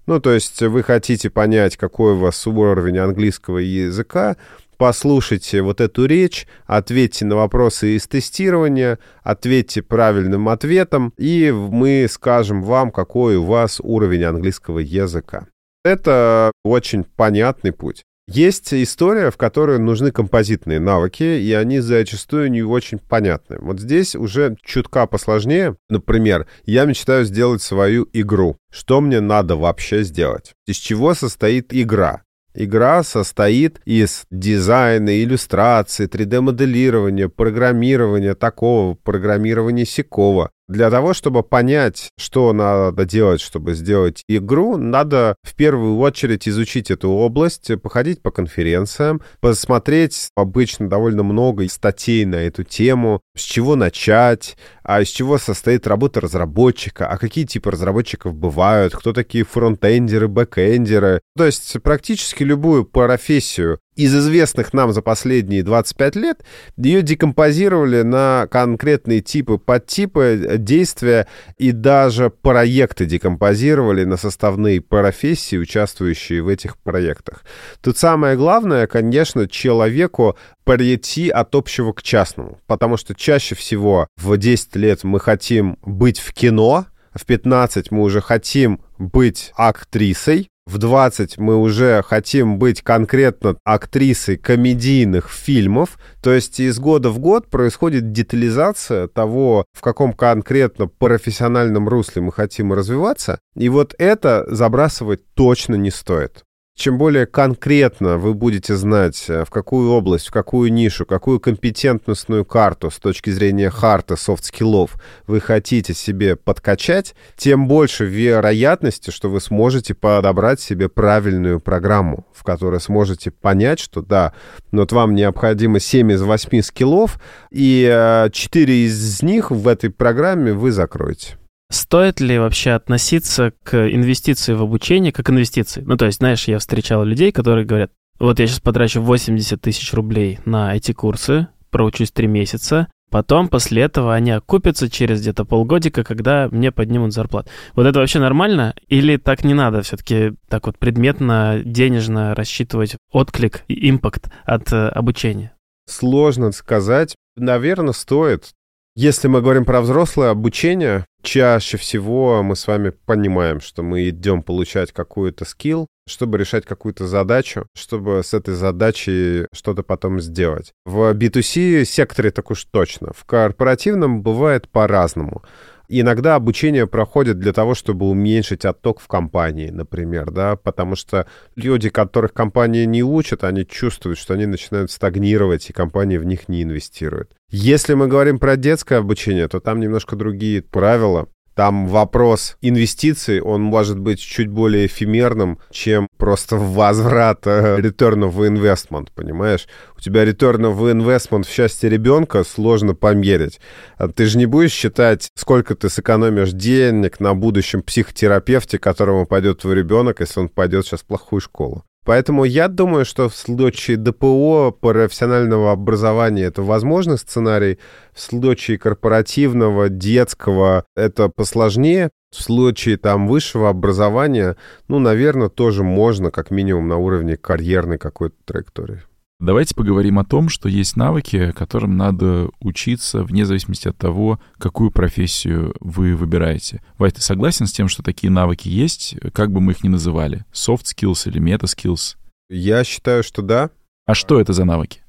[0.08, 4.38] Ну, то есть вы хотите понять, какой у вас уровень английского языка,
[4.78, 12.62] послушайте вот эту речь, ответьте на вопросы из тестирования, ответьте правильным ответом, и мы скажем
[12.62, 15.48] вам, какой у вас уровень английского языка.
[15.84, 18.04] Это очень понятный путь.
[18.28, 23.58] Есть история, в которой нужны композитные навыки, и они зачастую не очень понятны.
[23.60, 25.78] Вот здесь уже чутка посложнее.
[25.90, 28.58] Например, я мечтаю сделать свою игру.
[28.72, 30.54] Что мне надо вообще сделать?
[30.66, 32.24] Из чего состоит игра?
[32.56, 40.52] Игра состоит из дизайна, иллюстрации, 3D-моделирования, программирования такого, программирования сякого.
[40.68, 46.90] Для того, чтобы понять, что надо делать, чтобы сделать игру, надо в первую очередь изучить
[46.90, 53.76] эту область, походить по конференциям, посмотреть обычно довольно много статей на эту тему, с чего
[53.76, 60.28] начать, а из чего состоит работа разработчика, а какие типы разработчиков бывают, кто такие фронтендеры,
[60.28, 61.22] бэкендеры.
[61.38, 66.44] То есть практически любую профессию из известных нам за последние 25 лет,
[66.78, 71.28] ее декомпозировали на конкретные типы, подтипы, действия
[71.58, 77.44] и даже проекты декомпозировали на составные профессии, участвующие в этих проектах.
[77.82, 84.36] Тут самое главное, конечно, человеку перейти от общего к частному, потому что чаще всего в
[84.38, 90.78] 10 лет мы хотим быть в кино, в 15 мы уже хотим быть актрисой, в
[90.78, 97.50] 20 мы уже хотим быть конкретно актрисой комедийных фильмов, то есть из года в год
[97.50, 105.22] происходит детализация того, в каком конкретно профессиональном русле мы хотим развиваться, и вот это забрасывать
[105.36, 106.45] точно не стоит.
[106.78, 112.44] Чем более конкретно вы будете знать, э, в какую область, в какую нишу, какую компетентностную
[112.44, 119.30] карту с точки зрения хард и софт-скиллов вы хотите себе подкачать, тем больше вероятности, что
[119.30, 124.34] вы сможете подобрать себе правильную программу, в которой сможете понять, что да,
[124.74, 127.22] вот вам необходимо 7 из 8 скиллов,
[127.52, 127.86] и
[128.34, 131.38] 4 э, из них в этой программе вы закроете.
[131.72, 135.82] Стоит ли вообще относиться к инвестиции в обучение как инвестиции?
[135.86, 139.94] Ну, то есть, знаешь, я встречал людей, которые говорят, вот я сейчас потрачу 80 тысяч
[139.94, 146.04] рублей на эти курсы, проучусь 3 месяца, Потом, после этого, они окупятся через где-то полгодика,
[146.04, 147.50] когда мне поднимут зарплату.
[147.74, 148.74] Вот это вообще нормально?
[148.88, 154.90] Или так не надо все-таки так вот предметно, денежно рассчитывать отклик и импакт от э,
[154.90, 155.54] обучения?
[155.88, 157.16] Сложно сказать.
[157.38, 158.50] Наверное, стоит.
[158.98, 164.42] Если мы говорим про взрослое обучение, чаще всего мы с вами понимаем, что мы идем
[164.42, 170.72] получать какую-то скилл, чтобы решать какую-то задачу, чтобы с этой задачей что-то потом сделать.
[170.86, 173.12] В B2C секторе так уж точно.
[173.14, 175.44] В корпоративном бывает по-разному.
[175.88, 181.90] Иногда обучение проходит для того, чтобы уменьшить отток в компании, например, да, потому что люди,
[181.90, 186.64] которых компания не учат, они чувствуют, что они начинают стагнировать, и компания в них не
[186.64, 187.36] инвестирует.
[187.50, 191.28] Если мы говорим про детское обучение, то там немножко другие правила.
[191.56, 198.36] Там вопрос инвестиций, он может быть чуть более эфемерным, чем просто возврат э, return of
[198.36, 199.68] investment, понимаешь?
[199.98, 203.62] У тебя return of investment в счастье ребенка сложно померить.
[203.98, 209.60] А ты же не будешь считать, сколько ты сэкономишь денег на будущем психотерапевте, которому пойдет
[209.60, 211.86] твой ребенок, если он пойдет сейчас в плохую школу.
[212.06, 217.80] Поэтому я думаю, что в случае ДПО профессионального образования это возможный сценарий,
[218.14, 224.56] в случае корпоративного, детского это посложнее, в случае там высшего образования,
[224.88, 229.02] ну, наверное, тоже можно, как минимум на уровне карьерной какой-то траектории.
[229.40, 234.92] Давайте поговорим о том, что есть навыки, которым надо учиться вне зависимости от того, какую
[234.92, 236.82] профессию вы выбираете.
[236.98, 240.46] Вайт, ты согласен с тем, что такие навыки есть, как бы мы их ни называли?
[240.54, 242.16] Soft skills или meta skills?
[242.50, 243.72] Я считаю, что да.
[244.06, 245.02] А что это за навыки?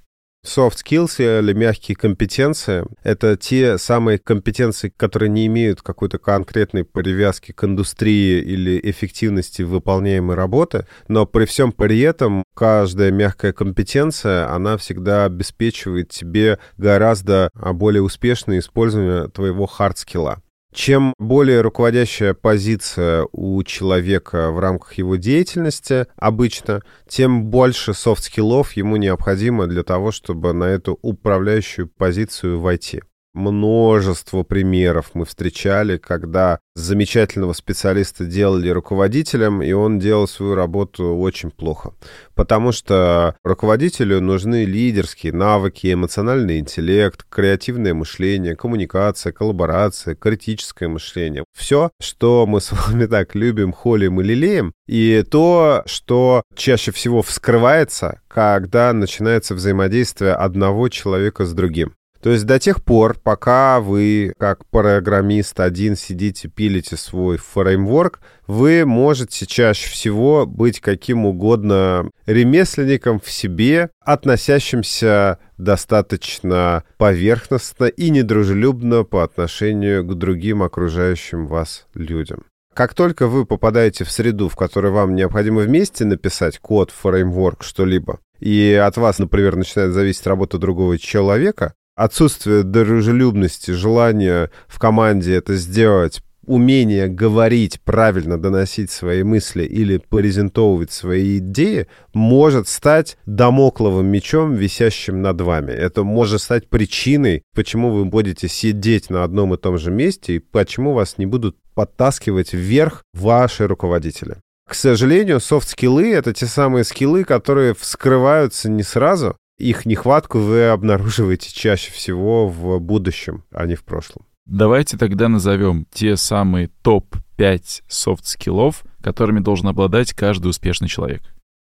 [0.44, 7.50] Soft skills или мягкие компетенции— это те самые компетенции, которые не имеют какой-то конкретной привязки
[7.50, 14.76] к индустрии или эффективности выполняемой работы, но при всем при этом каждая мягкая компетенция, она
[14.76, 20.42] всегда обеспечивает тебе гораздо более успешное использование твоего хард-скилла.
[20.76, 28.96] Чем более руководящая позиция у человека в рамках его деятельности обычно, тем больше софт-скиллов ему
[28.96, 33.00] необходимо для того, чтобы на эту управляющую позицию войти
[33.36, 41.50] множество примеров мы встречали, когда замечательного специалиста делали руководителем, и он делал свою работу очень
[41.50, 41.92] плохо.
[42.34, 51.44] Потому что руководителю нужны лидерские навыки, эмоциональный интеллект, креативное мышление, коммуникация, коллаборация, критическое мышление.
[51.56, 57.22] Все, что мы с вами так любим, холим и лелеем, и то, что чаще всего
[57.22, 61.94] вскрывается, когда начинается взаимодействие одного человека с другим.
[62.22, 68.84] То есть до тех пор, пока вы, как программист один, сидите, пилите свой фреймворк, вы
[68.84, 79.22] можете чаще всего быть каким угодно ремесленником в себе, относящимся достаточно поверхностно и недружелюбно по
[79.22, 82.44] отношению к другим окружающим вас людям.
[82.74, 88.20] Как только вы попадаете в среду, в которой вам необходимо вместе написать код, фреймворк, что-либо,
[88.38, 95.56] и от вас, например, начинает зависеть работа другого человека, отсутствие дружелюбности, желание в команде это
[95.56, 104.54] сделать, умение говорить, правильно доносить свои мысли или презентовывать свои идеи может стать домокловым мечом,
[104.54, 105.72] висящим над вами.
[105.72, 110.38] Это может стать причиной, почему вы будете сидеть на одном и том же месте и
[110.38, 114.36] почему вас не будут подтаскивать вверх ваши руководители.
[114.68, 121.52] К сожалению, софт-скиллы— это те самые скиллы, которые вскрываются не сразу, их нехватку вы обнаруживаете
[121.52, 124.26] чаще всего в будущем, а не в прошлом.
[124.46, 131.22] Давайте тогда назовем те самые топ-5 софт-скиллов, которыми должен обладать каждый успешный человек.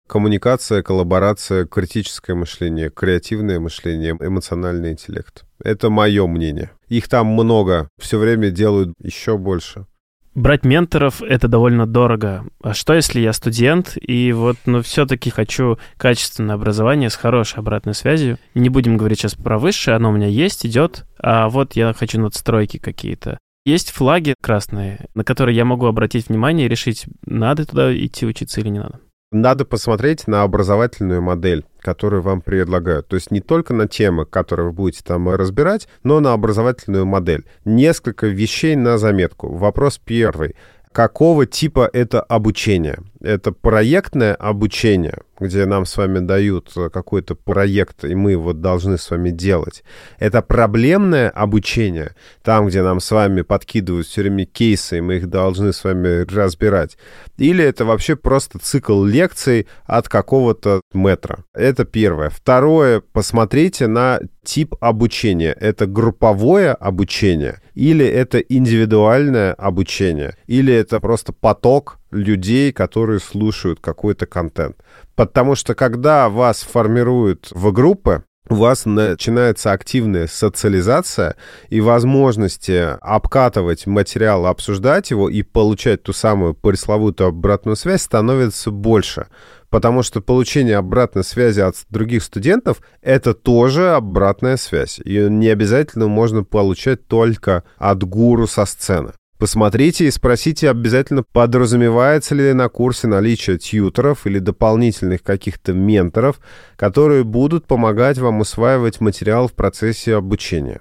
[0.08, 5.44] Коммуникация, коллаборация, критическое мышление, креативное мышление, эмоциональный интеллект.
[5.62, 6.72] Это мое мнение.
[6.88, 7.88] Их там много.
[7.98, 9.86] Все время делают еще больше
[10.34, 12.44] брать менторов— это довольно дорого.
[12.62, 17.94] А что, если я студент, и вот, ну, все-таки хочу качественное образование с хорошей обратной
[17.94, 18.38] связью?
[18.54, 22.20] Не будем говорить сейчас про высшее, оно у меня есть, идет, а вот я хочу
[22.20, 23.38] надстройки какие-то.
[23.64, 28.60] Есть флаги красные, на которые я могу обратить внимание и решить, надо туда идти учиться
[28.60, 29.00] или не надо.
[29.34, 33.08] Надо посмотреть на образовательную модель, которую вам предлагают.
[33.08, 37.44] То есть не только на темы, которые вы будете там разбирать, но на образовательную модель.
[37.64, 39.52] Несколько вещей на заметку.
[39.52, 40.54] Вопрос первый
[40.94, 42.98] какого типа это обучение.
[43.20, 49.10] Это проектное обучение, где нам с вами дают какой-то проект, и мы его должны с
[49.10, 49.82] вами делать.
[50.20, 55.28] Это проблемное обучение, там, где нам с вами подкидывают все время кейсы, и мы их
[55.28, 56.96] должны с вами разбирать.
[57.38, 61.44] Или это вообще просто цикл лекций от какого-то метра.
[61.54, 62.30] Это первое.
[62.30, 65.56] Второе, посмотрите на тип обучения.
[65.58, 74.26] Это групповое обучение или это индивидуальное обучение, или это просто поток людей, которые слушают какой-то
[74.26, 74.76] контент.
[75.14, 81.36] Потому что когда вас формируют в группы, у вас начинается активная социализация
[81.70, 89.26] и возможности обкатывать материал, обсуждать его и получать ту самую пресловутую обратную связь становится больше
[89.70, 95.00] потому что получение обратной связи от других студентов— это тоже обратная связь.
[95.04, 99.14] И не обязательно можно получать только от гуру со сцены.
[99.38, 106.38] Посмотрите и спросите обязательно, подразумевается ли на курсе наличие тьютеров или дополнительных каких-то менторов,
[106.76, 110.80] которые будут помогать вам усваивать материал в процессе обучения.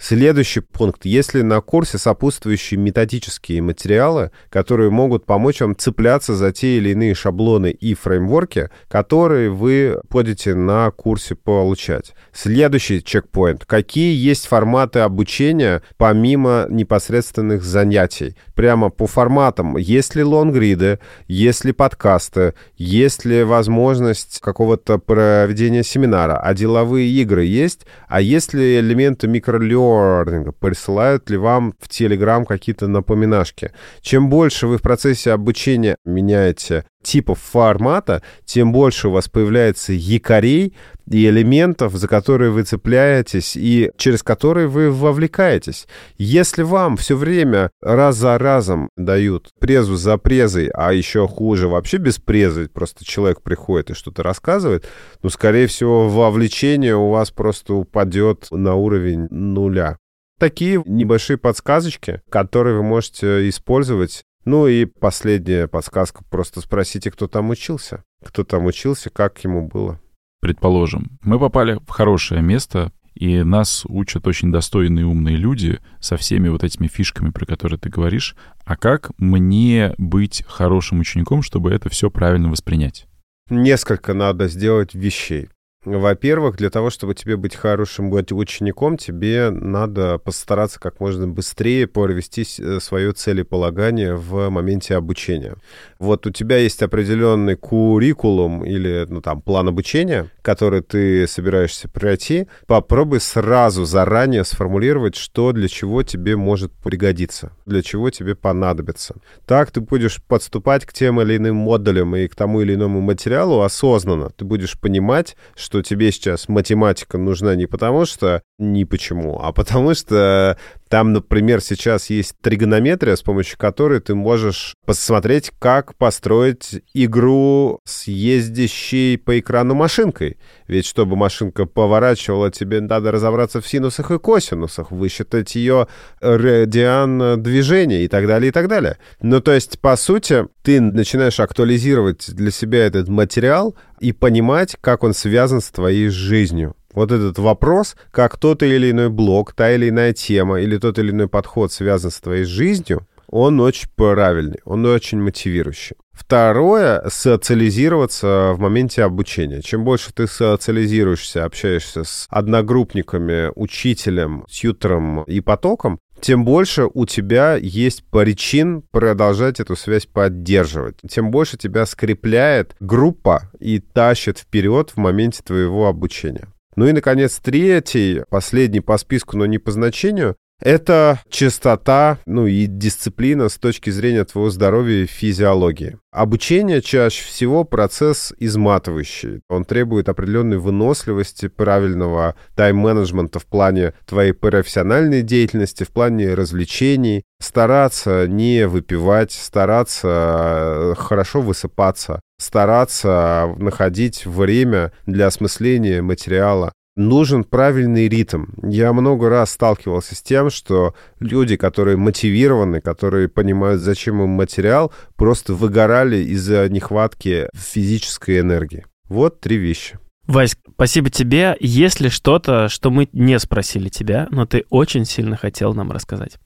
[0.00, 1.04] Следующий пункт.
[1.04, 7.14] Если на курсе сопутствующие методические материалы, которые могут помочь вам цепляться за те или иные
[7.14, 12.14] шаблоны и фреймворки, которые вы будете на курсе получать.
[12.32, 13.64] Следующий чекпоинт.
[13.64, 18.36] Какие есть форматы обучения помимо непосредственных занятий?
[18.54, 19.76] Прямо по форматам.
[19.76, 27.44] Есть ли лонгриды, есть ли подкасты, есть ли возможность какого-то проведения семинара, а деловые игры
[27.44, 33.72] есть, а есть ли элементы микролео лернинга, присылают ли вам в Telegram какие-то напоминашки.
[34.00, 40.74] Чем больше вы в процессе обучения меняете типов формата, тем больше у вас появляется якорей
[41.10, 45.88] и элементов, за которые вы цепляетесь и через которые вы вовлекаетесь.
[46.18, 51.96] Если вам все время раз за разом дают презу за презой, а еще хуже вообще
[51.96, 54.86] без презы, просто человек приходит и что-то рассказывает,
[55.22, 59.96] ну, скорее всего, вовлечение у вас просто упадет на уровень нуля
[60.38, 66.24] такие небольшие подсказочки, которые вы можете использовать ну и последняя подсказка.
[66.30, 68.04] Просто спросите, кто там учился.
[68.24, 70.00] Кто там учился, как ему было.
[70.40, 76.48] Предположим, мы попали в хорошее место, и нас учат очень достойные умные люди со всеми
[76.48, 78.36] вот этими фишками, про которые ты говоришь.
[78.64, 83.08] А как мне быть хорошим учеником, чтобы это все правильно воспринять?
[83.50, 85.48] Несколько надо сделать вещей.
[85.96, 92.44] Во-первых, для того, чтобы тебе быть хорошим учеником, тебе надо постараться как можно быстрее провести
[92.58, 95.54] э, свое целеполагание в моменте обучения.
[95.98, 102.48] Вот у тебя есть определенный куррикулум или ну, там, план обучения, который ты собираешься пройти.
[102.66, 109.16] Попробуй сразу заранее сформулировать, что для чего тебе может пригодиться, для чего тебе понадобится.
[109.46, 113.62] Так ты будешь подступать к тем или иным модулям и к тому или иному материалу
[113.62, 114.30] осознанно.
[114.36, 119.94] Ты будешь понимать, что тебе сейчас математика нужна не потому что ни почему, а потому
[119.94, 120.58] что
[120.88, 128.08] там, например, сейчас есть тригонометрия, с помощью которой ты можешь посмотреть, как построить игру с
[128.08, 130.38] ездящей по экрану машинкой.
[130.66, 135.88] Ведь чтобы машинка поворачивала, тебе надо разобраться в синусах и косинусах, высчитать ее
[136.20, 138.96] радиан движения и так далее, и так далее.
[139.20, 145.04] Ну, то есть, по сути, ты начинаешь актуализировать для себя этот материал и понимать, как
[145.04, 149.88] он связан с твоей жизнью вот этот вопрос, как тот или иной блок, та или
[149.88, 154.84] иная тема или тот или иной подход связан с твоей жизнью, он очень правильный, он
[154.86, 155.96] очень мотивирующий.
[156.12, 159.62] Второе— социализироваться в моменте обучения.
[159.62, 167.56] Чем больше ты социализируешься, общаешься с одногруппниками, учителем, тьютером и потоком, тем больше у тебя
[167.56, 170.96] есть причин продолжать эту связь поддерживать.
[171.08, 176.48] Тем больше тебя скрепляет группа и тащит вперед в моменте твоего обучения.
[176.76, 182.66] Ну и, наконец, третий, последний по списку, но не по значению, это чистота, ну и
[182.66, 185.98] дисциплина с точки зрения твоего здоровья и физиологии.
[186.10, 189.42] Обучение чаще всего процесс изматывающий.
[189.48, 197.24] Он требует определенной выносливости, правильного тайм-менеджмента в плане твоей профессиональной деятельности, в плане развлечений.
[197.40, 206.72] Стараться не выпивать, стараться э, хорошо высыпаться, стараться находить время для осмысления материала.
[206.98, 208.46] Нужен правильный ритм.
[208.60, 214.92] Я много раз сталкивался с тем, что люди, которые мотивированы, которые понимают, зачем им материал,
[215.14, 218.84] просто выгорали из-за нехватки физической энергии.
[219.08, 219.96] Вот три вещи.
[220.26, 221.56] Вась, спасибо тебе.
[221.60, 226.40] Есть ли что-то, что мы не спросили тебя, но ты очень сильно хотел нам рассказать?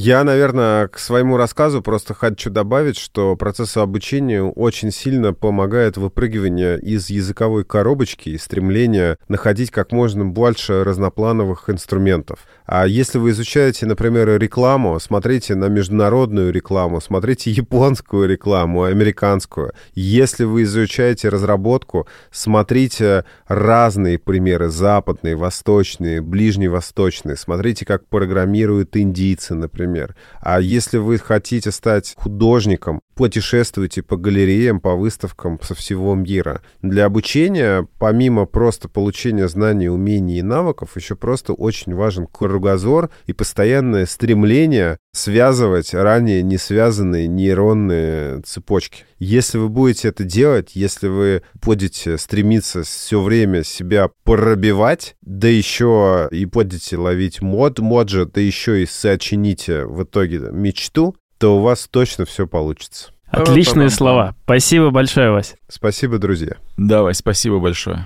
[0.00, 6.78] Я, наверное, к своему рассказу просто хочу добавить, что процессу обучения очень сильно помогает выпрыгивание
[6.78, 12.38] из языковой коробочки и стремление находить как можно больше разноплановых инструментов.
[12.70, 19.72] А если вы изучаете, например, рекламу, смотрите на международную рекламу, смотрите японскую рекламу, американскую.
[19.94, 27.36] Если вы изучаете разработку, смотрите разные примеры, западные, восточные, ближневосточные.
[27.36, 30.14] Смотрите, как программируют индийцы, например.
[30.38, 36.62] А если вы хотите стать художником, путешествуйте по галереям, по выставкам со всего мира.
[36.82, 43.32] Для обучения, помимо просто получения знаний, умений и навыков, еще просто очень важен кругозор и
[43.32, 49.04] постоянное стремление связывать ранее не связанные нейронные цепочки.
[49.18, 56.28] Если вы будете это делать, если вы будете стремиться все время себя пробивать, да еще
[56.30, 61.88] и будете ловить мод, моджа, да еще и сочините в итоге мечту, то у вас
[61.90, 63.12] точно все получится.
[63.30, 64.34] Отличные слова.
[64.44, 65.54] Спасибо большое, Вась.
[65.68, 66.56] Спасибо, друзья.
[66.76, 68.04] Давай, спасибо большое.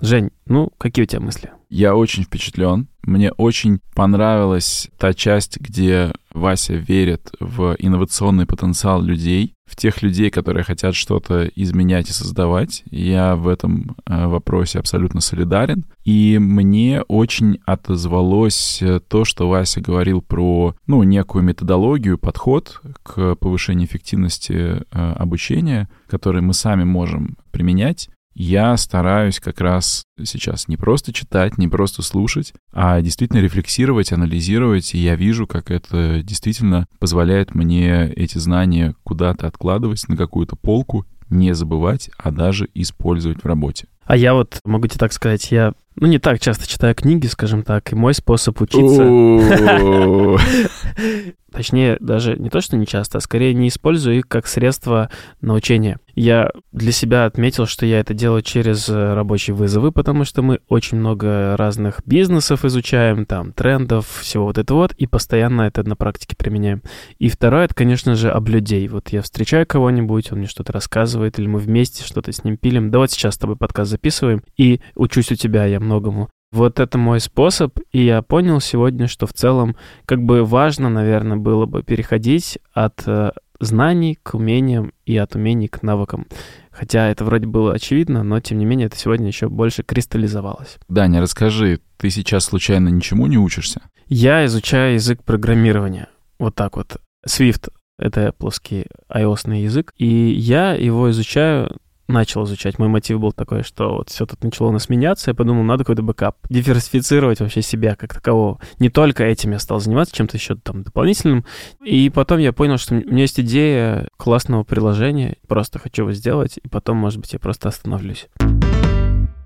[0.00, 1.50] Жень, ну, какие у тебя мысли?
[1.68, 2.88] Я очень впечатлен.
[3.04, 10.30] Мне очень понравилась та часть, где Вася верит в инновационный потенциал людей, в тех людей,
[10.30, 12.82] которые хотят что-то изменять и создавать.
[12.90, 15.84] Я в этом э, вопросе абсолютно солидарен.
[16.04, 23.86] И мне очень отозвалось то, что Вася говорил про ну, некую методологию, подход к повышению
[23.86, 31.12] эффективности э, обучения, который мы сами можем применять я стараюсь как раз сейчас не просто
[31.12, 37.54] читать, не просто слушать, а действительно рефлексировать, анализировать, и я вижу, как это действительно позволяет
[37.54, 43.86] мне эти знания куда-то откладывать на какую-то полку, не забывать, а даже использовать в работе.
[44.04, 47.62] А я вот, могу тебе так сказать, я ну, не так часто читаю книги, скажем
[47.62, 49.02] так, и мой способ учиться...
[51.52, 55.98] Точнее, даже не то, что не часто, а скорее не использую их как средство научения.
[56.14, 60.60] Я для себя отметил, что я это делаю через э, рабочие вызовы, потому что мы
[60.68, 65.96] очень много разных бизнесов изучаем, там, трендов, всего вот это вот, и постоянно это на
[65.96, 66.82] практике применяем.
[67.18, 68.86] И второе, это, конечно же, об людей.
[68.88, 72.90] Вот я встречаю кого-нибудь, он мне что-то рассказывает, или мы вместе что-то с ним пилим.
[72.90, 76.30] Да вот сейчас с тобой подкаст записываем, и учусь у тебя я многому.
[76.52, 81.36] Вот это мой способ, и я понял сегодня, что в целом как бы важно, наверное,
[81.36, 83.30] было бы переходить от э,
[83.60, 86.26] знаний к умениям и от умений к навыкам.
[86.72, 90.78] Хотя это вроде было очевидно, но тем не менее это сегодня еще больше кристаллизовалось.
[90.88, 93.82] Даня, расскажи, ты сейчас случайно ничему не учишься?
[94.06, 96.08] Я изучаю язык программирования.
[96.38, 96.96] Вот так вот.
[97.28, 97.68] Swift—
[97.98, 101.76] это эпловский iOS язык, и я его изучаю
[102.10, 102.78] начал изучать.
[102.78, 105.84] Мой мотив был такой, что вот все тут начало у нас меняться, я подумал, надо
[105.84, 108.58] какой-то бэкап, диверсифицировать вообще себя как такового.
[108.78, 111.44] Не только этим я стал заниматься, чем-то еще там дополнительным.
[111.84, 116.58] И потом я понял, что у меня есть идея классного приложения, просто хочу его сделать,
[116.62, 118.28] и потом, может быть, я просто остановлюсь.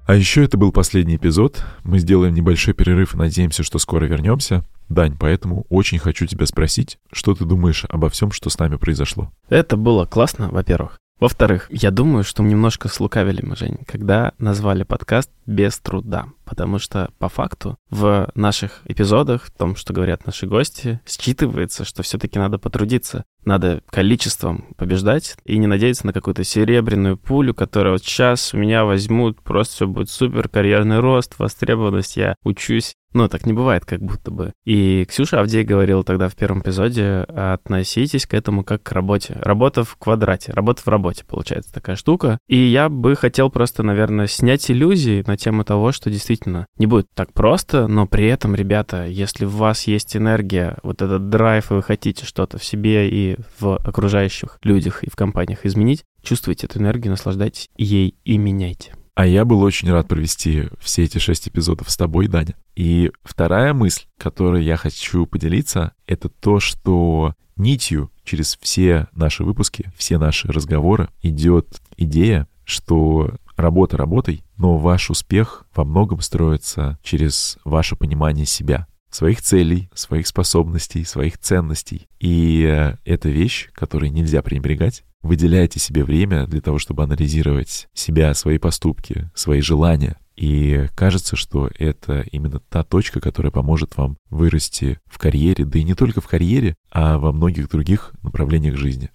[0.06, 1.64] А еще это был последний эпизод.
[1.82, 4.62] Мы сделаем небольшой перерыв и надеемся, что скоро вернемся.
[4.90, 9.32] Дань, поэтому очень хочу тебя спросить, что ты думаешь обо всем, что с нами произошло?
[9.48, 10.98] Это было классно, во-первых.
[11.20, 17.10] Во-вторых, я думаю, что немножко слукавили мы, Жень, когда назвали подкаст «Без труда», потому что
[17.18, 22.58] по факту в наших эпизодах, в том, что говорят наши гости, считывается, что все-таки надо
[22.58, 28.58] потрудиться, надо количеством побеждать и не надеяться на какую-то серебряную пулю, которая вот сейчас у
[28.58, 33.84] меня возьмут, просто все будет супер, карьерный рост, востребованность, я учусь ну, так не бывает,
[33.84, 34.52] как будто бы.
[34.64, 39.38] И Ксюша Авдей говорила тогда в первом эпизоде, относитесь к этому как к работе.
[39.40, 42.38] Работа в квадрате, работа в работе, получается такая штука.
[42.48, 47.06] И я бы хотел просто, наверное, снять иллюзии на тему того, что действительно не будет
[47.14, 51.74] так просто, но при этом, ребята, если у вас есть энергия, вот этот драйв, и
[51.74, 56.80] вы хотите что-то в себе и в окружающих людях и в компаниях изменить, чувствуйте эту
[56.80, 58.94] энергию, наслаждайтесь ей и меняйте.
[59.14, 62.56] А я был очень рад провести все эти шесть эпизодов с тобой, Даня.
[62.76, 69.92] И вторая мысль, которой я хочу поделиться, это то, что нитью через все наши выпуски,
[69.96, 77.58] все наши разговоры идет идея, что работа работой, но ваш успех во многом строится через
[77.64, 82.08] ваше понимание себя, своих целей, своих способностей, своих ценностей.
[82.18, 88.34] И э, это вещь, которой нельзя пренебрегать, выделяйте себе время для того, чтобы анализировать себя,
[88.34, 90.18] свои поступки, свои желания.
[90.36, 95.84] И кажется, что это именно та точка, которая поможет вам вырасти в карьере, да и
[95.84, 99.10] не только в карьере, а во многих других направлениях жизни.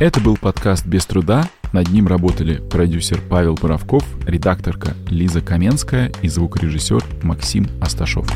[0.00, 1.48] Это был подкаст «Без труда».
[1.72, 8.26] Над ним работали продюсер Павел Боровков, редакторка Лиза Каменская и звукорежиссер Максим Асташов.